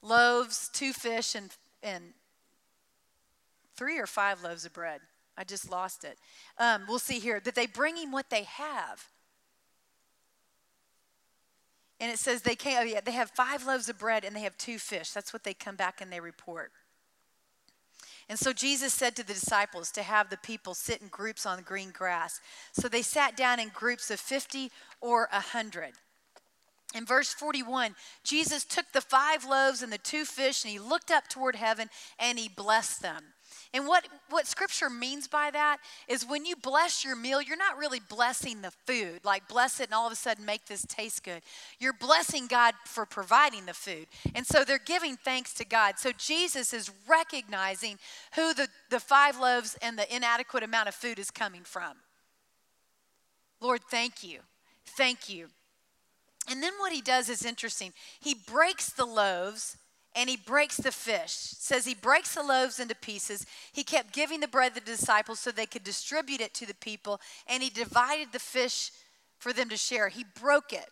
[0.00, 1.50] loaves, two fish, and,
[1.82, 2.02] and
[3.76, 5.00] three or five loaves of bread.
[5.36, 6.18] I just lost it.
[6.58, 9.06] Um, we'll see here that they bring him what they have.
[12.02, 14.40] And it says they came, oh yeah, they have five loaves of bread and they
[14.40, 15.12] have two fish.
[15.12, 16.72] That's what they come back and they report.
[18.28, 21.58] And so Jesus said to the disciples to have the people sit in groups on
[21.58, 22.40] the green grass.
[22.72, 25.92] So they sat down in groups of 50 or 100.
[26.96, 27.94] In verse 41,
[28.24, 31.88] Jesus took the five loaves and the two fish and he looked up toward heaven
[32.18, 33.22] and he blessed them.
[33.74, 35.78] And what, what scripture means by that
[36.08, 39.86] is when you bless your meal, you're not really blessing the food, like bless it
[39.86, 41.42] and all of a sudden make this taste good.
[41.78, 44.06] You're blessing God for providing the food.
[44.34, 45.98] And so they're giving thanks to God.
[45.98, 47.98] So Jesus is recognizing
[48.34, 51.96] who the, the five loaves and the inadequate amount of food is coming from.
[53.60, 54.40] Lord, thank you.
[54.84, 55.48] Thank you.
[56.50, 57.92] And then what he does is interesting.
[58.20, 59.76] He breaks the loaves
[60.14, 61.32] and he breaks the fish.
[61.32, 63.46] Says he breaks the loaves into pieces.
[63.72, 66.74] He kept giving the bread to the disciples so they could distribute it to the
[66.74, 68.90] people, and he divided the fish
[69.38, 70.08] for them to share.
[70.08, 70.88] He broke it.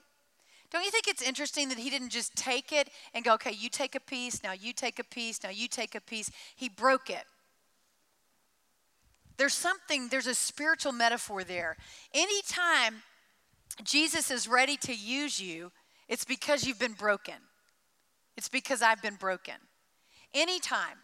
[0.70, 3.68] Don't you think it's interesting that he didn't just take it and go, okay, you
[3.68, 6.30] take a piece, now you take a piece, now you take a piece?
[6.54, 7.24] He broke it.
[9.36, 11.76] There's something, there's a spiritual metaphor there.
[12.14, 13.02] Anytime
[13.82, 15.72] Jesus is ready to use you,
[16.08, 17.34] it's because you've been broken.
[18.36, 19.54] It's because I've been broken.
[20.34, 20.98] Anytime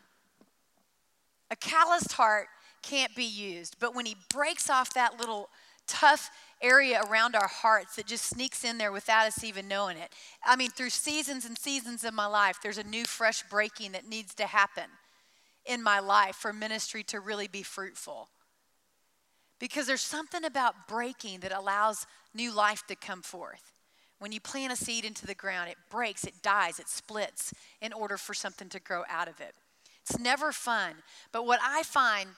[1.50, 2.48] a calloused heart
[2.82, 5.48] can't be used, but when He breaks off that little
[5.86, 6.30] tough
[6.62, 10.12] area around our hearts that just sneaks in there without us even knowing it.
[10.44, 14.08] I mean, through seasons and seasons of my life, there's a new, fresh breaking that
[14.08, 14.84] needs to happen
[15.64, 18.28] in my life for ministry to really be fruitful.
[19.58, 23.72] Because there's something about breaking that allows new life to come forth.
[24.18, 27.52] When you plant a seed into the ground, it breaks, it dies, it splits
[27.82, 29.54] in order for something to grow out of it.
[30.02, 30.94] It's never fun.
[31.32, 32.30] But what I find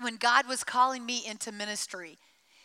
[0.00, 2.18] when God was calling me into ministry,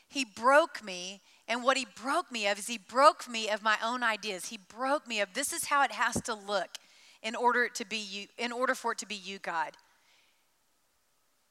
[0.07, 1.21] He broke me.
[1.47, 4.47] And what He broke me of is He broke me of my own ideas.
[4.47, 6.77] He broke me of this is how it has to look
[7.23, 9.71] in order to be you, in order for it to be you, God.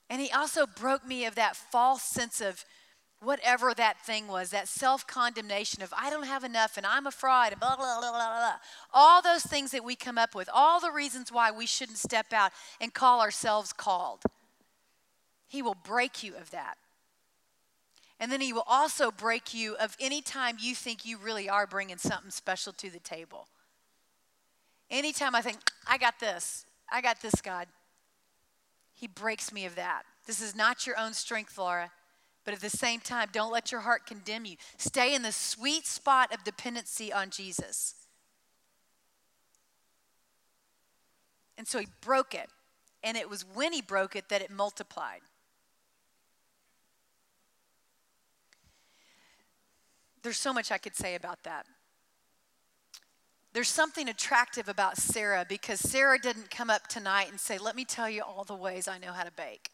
[0.09, 2.65] And He also broke me of that false sense of
[3.25, 7.11] whatever that thing was, that self condemnation of I don't have enough and I'm a
[7.11, 8.55] fraud and blah, blah, blah, blah, blah.
[8.93, 12.33] All those things that we come up with, all the reasons why we shouldn't step
[12.33, 14.23] out and call ourselves called.
[15.49, 16.77] He will break you of that.
[18.21, 21.67] And then he will also break you of any time you think you really are
[21.67, 23.49] bringing something special to the table.
[24.91, 27.67] Anytime I think, I got this, I got this, God,
[28.95, 30.05] he breaks me of that.
[30.27, 31.91] This is not your own strength, Laura.
[32.45, 34.57] But at the same time, don't let your heart condemn you.
[34.77, 37.95] Stay in the sweet spot of dependency on Jesus.
[41.57, 42.51] And so he broke it.
[43.03, 45.21] And it was when he broke it that it multiplied.
[50.23, 51.67] There's so much I could say about that.
[53.53, 57.85] There's something attractive about Sarah because Sarah didn't come up tonight and say, Let me
[57.85, 59.71] tell you all the ways I know how to bake.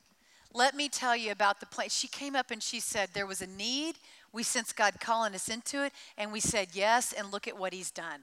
[0.52, 1.94] Let me tell you about the place.
[1.94, 3.96] She came up and she said, There was a need.
[4.32, 7.72] We sensed God calling us into it, and we said yes, and look at what
[7.72, 8.20] He's done.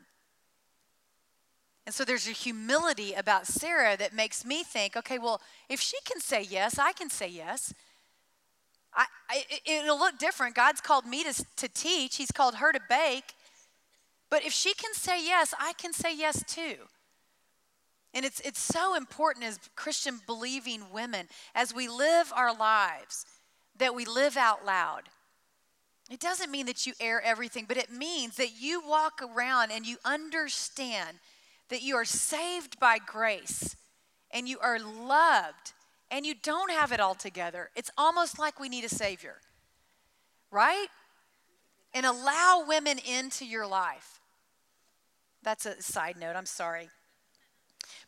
[1.85, 5.97] And so there's a humility about Sarah that makes me think, okay, well, if she
[6.03, 7.73] can say yes, I can say yes.
[8.93, 10.55] I, I, it'll look different.
[10.55, 13.33] God's called me to, to teach, He's called her to bake.
[14.29, 16.75] But if she can say yes, I can say yes too.
[18.13, 23.25] And it's, it's so important as Christian believing women, as we live our lives,
[23.77, 25.03] that we live out loud.
[26.09, 29.85] It doesn't mean that you air everything, but it means that you walk around and
[29.85, 31.17] you understand
[31.69, 33.75] that you are saved by grace
[34.31, 35.73] and you are loved
[36.09, 37.69] and you don't have it all together.
[37.75, 39.35] It's almost like we need a Savior,
[40.49, 40.87] right?
[41.93, 44.21] And allow women into your life.
[45.43, 46.89] That's a side note, I'm sorry.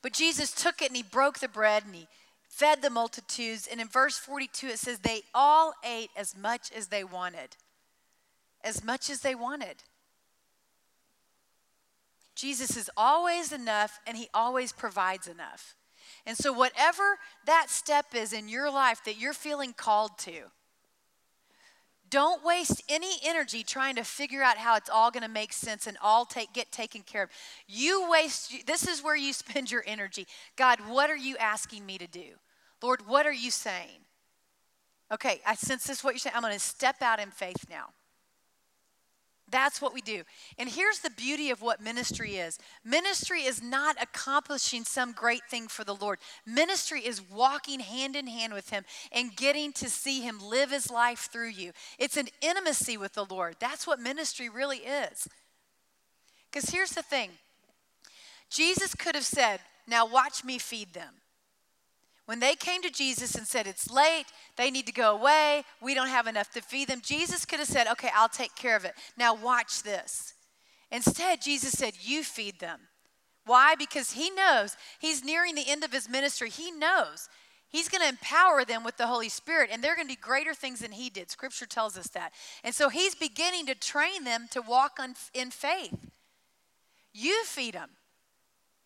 [0.02, 2.08] But Jesus took it and he broke the bread and he
[2.47, 3.68] fed the multitudes.
[3.70, 7.58] And in verse 42, it says, They all ate as much as they wanted.
[8.64, 9.84] As much as they wanted.
[12.36, 15.76] Jesus is always enough and he always provides enough.
[16.26, 20.52] And so, whatever that step is in your life that you're feeling called to,
[22.10, 25.88] don't waste any energy trying to figure out how it's all going to make sense
[25.88, 27.30] and all take, get taken care of.
[27.68, 30.28] You waste, this is where you spend your energy.
[30.55, 32.36] God, what are you asking me to do?
[32.82, 33.99] Lord, what are you saying?
[35.12, 36.36] Okay, I sense this what you're saying.
[36.36, 37.88] I'm going to step out in faith now.
[39.52, 40.24] That's what we do.
[40.58, 45.68] And here's the beauty of what ministry is ministry is not accomplishing some great thing
[45.68, 50.22] for the Lord, ministry is walking hand in hand with Him and getting to see
[50.22, 51.72] Him live His life through you.
[51.97, 53.56] It's an intimacy with the Lord.
[53.60, 55.28] That's what ministry really is.
[56.52, 57.32] Because here's the thing
[58.50, 61.16] Jesus could have said, Now watch me feed them.
[62.30, 64.26] When they came to Jesus and said, It's late,
[64.56, 67.68] they need to go away, we don't have enough to feed them, Jesus could have
[67.68, 68.94] said, Okay, I'll take care of it.
[69.18, 70.36] Now watch this.
[70.92, 72.82] Instead, Jesus said, You feed them.
[73.48, 73.74] Why?
[73.74, 76.52] Because he knows he's nearing the end of his ministry.
[76.52, 77.30] He knows
[77.72, 80.56] He's going to empower them with the Holy Spirit, and they're going to do greater
[80.56, 81.30] things than He did.
[81.30, 82.34] Scripture tells us that.
[82.64, 85.96] And so He's beginning to train them to walk on, in faith.
[87.14, 87.92] You feed them.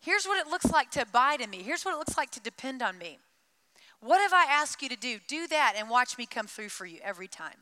[0.00, 1.62] Here's what it looks like to abide in me.
[1.62, 3.20] Here's what it looks like to depend on me.
[4.04, 5.18] What have I asked you to do?
[5.26, 7.56] Do that and watch me come through for you every time.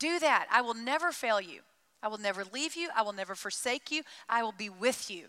[0.00, 0.48] Do that.
[0.50, 1.60] I will never fail you.
[2.02, 2.88] I will never leave you.
[2.96, 4.02] I will never forsake you.
[4.28, 5.26] I will be with you.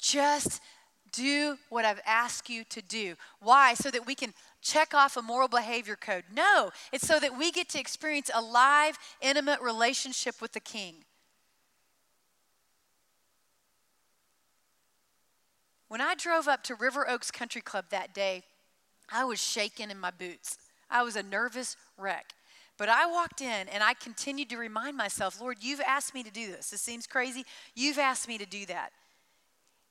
[0.00, 0.60] Just
[1.12, 3.14] do what I've asked you to do.
[3.40, 3.74] Why?
[3.74, 6.24] So that we can check off a moral behavior code.
[6.34, 11.04] No, it's so that we get to experience a live, intimate relationship with the King.
[15.92, 18.44] When I drove up to River Oaks Country Club that day,
[19.12, 20.56] I was shaking in my boots.
[20.90, 22.32] I was a nervous wreck.
[22.78, 26.30] But I walked in and I continued to remind myself, Lord, you've asked me to
[26.30, 26.70] do this.
[26.70, 27.44] This seems crazy.
[27.74, 28.92] You've asked me to do that.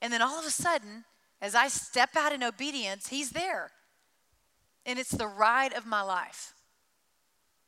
[0.01, 1.03] And then all of a sudden,
[1.39, 3.69] as I step out in obedience, He's there.
[4.87, 6.55] And it's the ride of my life.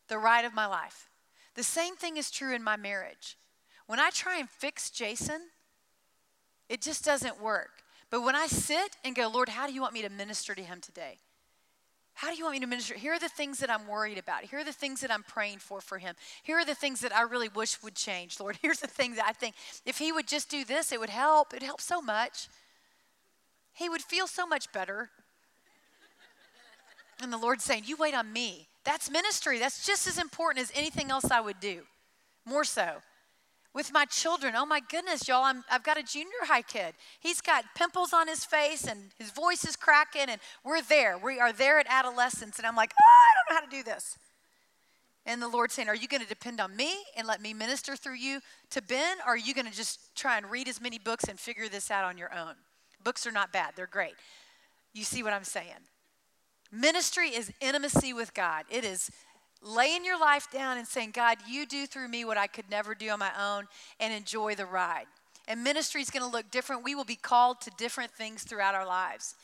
[0.08, 1.08] The ride of my life.
[1.54, 3.38] The same thing is true in my marriage.
[3.86, 5.40] When I try and fix Jason,
[6.68, 7.83] it just doesn't work.
[8.14, 10.62] But when I sit and go, Lord, how do you want me to minister to
[10.62, 11.18] him today?
[12.14, 12.94] How do you want me to minister?
[12.94, 14.44] Here are the things that I'm worried about.
[14.44, 16.14] Here are the things that I'm praying for for him.
[16.44, 18.60] Here are the things that I really wish would change, Lord.
[18.62, 21.56] Here's the thing that I think if he would just do this, it would help.
[21.56, 22.50] It'd help so much.
[23.74, 25.10] He would feel so much better.
[27.20, 28.68] And the Lord's saying, You wait on me.
[28.84, 29.58] That's ministry.
[29.58, 31.82] That's just as important as anything else I would do.
[32.46, 32.98] More so.
[33.74, 36.94] With my children, oh my goodness, y'all, i have got a junior high kid.
[37.20, 41.18] He's got pimples on his face and his voice is cracking, and we're there.
[41.18, 42.60] We are there at adolescence.
[42.60, 44.20] And I'm like, oh, I don't know how to do this.
[45.26, 47.96] And the Lord's saying, Are you going to depend on me and let me minister
[47.96, 49.18] through you to Ben?
[49.26, 51.90] Or are you going to just try and read as many books and figure this
[51.90, 52.56] out on your own?
[53.04, 54.16] Books are not bad, they're great.
[54.94, 55.88] You see what I'm saying?
[56.72, 58.66] Ministry is intimacy with God.
[58.70, 59.10] It is
[59.64, 62.94] laying your life down and saying, God, you do through me what I could never
[62.94, 63.68] do on my own
[64.00, 65.06] and enjoy the ride.
[65.48, 66.84] And ministry is going to look different.
[66.84, 69.36] We will be called to different things throughout our lives.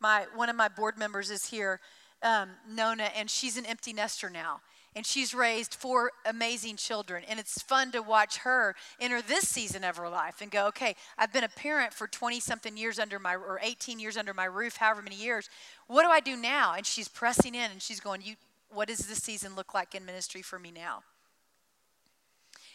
[0.00, 1.80] My, one of my board members is here,
[2.22, 4.60] um, Nona, and she's an empty nester now
[4.96, 7.22] and she's raised four amazing children.
[7.28, 10.96] And it's fun to watch her enter this season of her life and go, okay,
[11.18, 14.46] I've been a parent for 20 something years under my, or 18 years under my
[14.46, 15.50] roof, however many years.
[15.86, 16.72] What do I do now?
[16.74, 18.36] And she's pressing in and she's going, you,
[18.72, 21.02] what does this season look like in ministry for me now?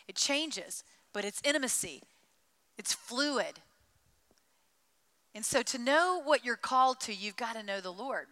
[0.07, 0.83] It changes,
[1.13, 2.03] but it's intimacy,
[2.77, 3.59] it's fluid.
[5.33, 8.27] And so to know what you're called to, you've got to know the Lord.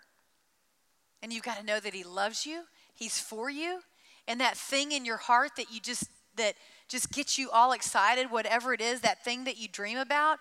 [1.22, 2.64] And you've got to know that He loves you
[3.00, 3.80] He's for you.
[4.28, 6.56] And that thing in your heart that you just that
[6.88, 10.40] just gets you all excited, whatever it is, that thing that you dream about,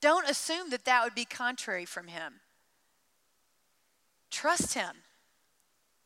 [0.00, 2.34] don't assume that that would be contrary from him.
[4.30, 4.96] Trust him.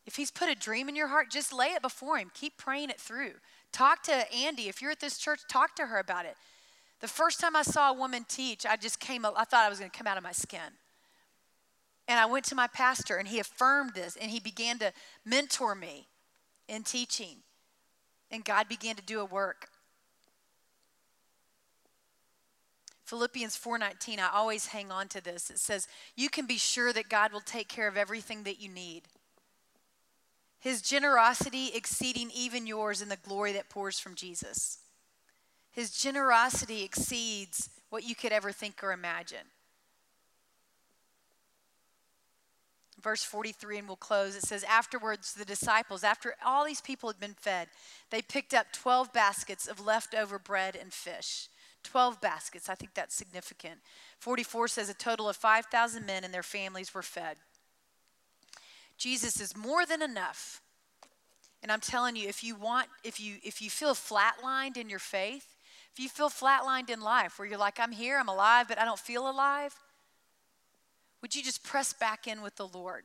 [0.06, 2.30] If he's put a dream in your heart, just lay it before him.
[2.32, 3.32] Keep praying it through.
[3.72, 4.68] Talk to Andy.
[4.68, 6.36] If you're at this church, talk to her about it.
[7.00, 9.68] The first time I saw a woman teach, I just came up, I thought I
[9.68, 10.60] was going to come out of my skin.
[12.08, 14.92] And I went to my pastor and he affirmed this and he began to
[15.24, 16.06] mentor me
[16.68, 17.38] in teaching.
[18.30, 19.68] And God began to do a work.
[23.04, 25.50] Philippians 4:19 I always hang on to this.
[25.50, 25.86] It says,
[26.16, 29.08] "You can be sure that God will take care of everything that you need."
[30.66, 34.78] His generosity exceeding even yours in the glory that pours from Jesus.
[35.70, 39.46] His generosity exceeds what you could ever think or imagine.
[43.00, 44.34] verse 43, and we'll close.
[44.34, 47.68] It says, Afterwards, the disciples, after all these people had been fed,
[48.10, 51.46] they picked up 12 baskets of leftover bread and fish.
[51.84, 52.68] 12 baskets.
[52.68, 53.78] I think that's significant.
[54.18, 57.36] 44 says a total of 5,000 men and their families were fed.
[58.96, 60.62] Jesus is more than enough.
[61.62, 64.98] And I'm telling you, if you want, if you if you feel flatlined in your
[64.98, 65.56] faith,
[65.92, 68.84] if you feel flatlined in life, where you're like, I'm here, I'm alive, but I
[68.84, 69.74] don't feel alive,
[71.22, 73.04] would you just press back in with the Lord?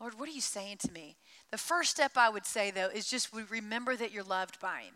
[0.00, 1.16] Lord, what are you saying to me?
[1.50, 4.94] The first step I would say, though, is just remember that you're loved by Him.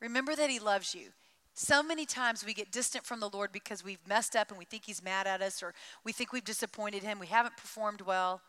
[0.00, 1.08] Remember that He loves you.
[1.54, 4.64] So many times we get distant from the Lord because we've messed up and we
[4.64, 5.74] think He's mad at us or
[6.04, 8.40] we think we've disappointed Him, we haven't performed well.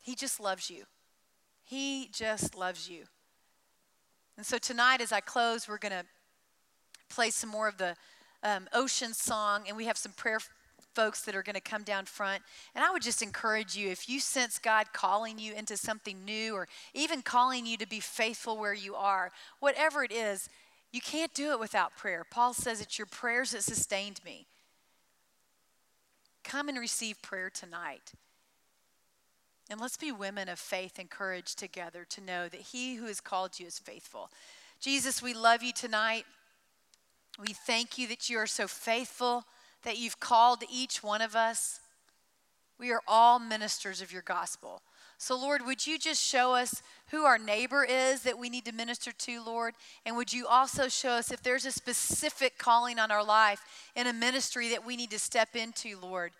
[0.00, 0.84] He just loves you.
[1.64, 3.04] He just loves you.
[4.36, 6.04] And so tonight, as I close, we're going to
[7.10, 7.96] play some more of the
[8.42, 10.38] um, ocean song, and we have some prayer
[10.94, 12.42] folks that are going to come down front.
[12.74, 16.54] And I would just encourage you if you sense God calling you into something new
[16.54, 19.30] or even calling you to be faithful where you are,
[19.60, 20.48] whatever it is,
[20.92, 22.24] you can't do it without prayer.
[22.28, 24.46] Paul says it's your prayers that sustained me.
[26.44, 28.12] come and receive prayer tonight.
[29.70, 33.20] And let's be women of faith and courage together to know that He who has
[33.20, 34.30] called you is faithful.
[34.80, 36.24] Jesus, we love you tonight.
[37.38, 39.44] We thank you that you are so faithful,
[39.82, 41.80] that you've called each one of us.
[42.78, 44.80] We are all ministers of your gospel.
[45.20, 48.72] So, Lord, would you just show us who our neighbor is that we need to
[48.72, 49.74] minister to, Lord?
[50.06, 54.06] And would you also show us if there's a specific calling on our life in
[54.06, 56.30] a ministry that we need to step into, Lord?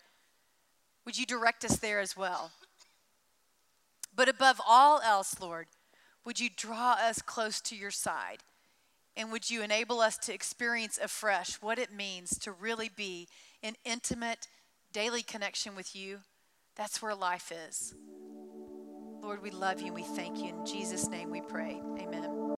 [1.05, 2.51] Would you direct us there as well?
[4.15, 5.67] But above all else, Lord,
[6.23, 8.39] would you draw us close to your side?
[9.17, 13.27] And would you enable us to experience afresh what it means to really be
[13.61, 14.47] in intimate,
[14.93, 16.19] daily connection with you?
[16.77, 17.93] That's where life is.
[19.21, 20.49] Lord, we love you and we thank you.
[20.49, 21.81] In Jesus' name we pray.
[21.99, 22.39] Amen.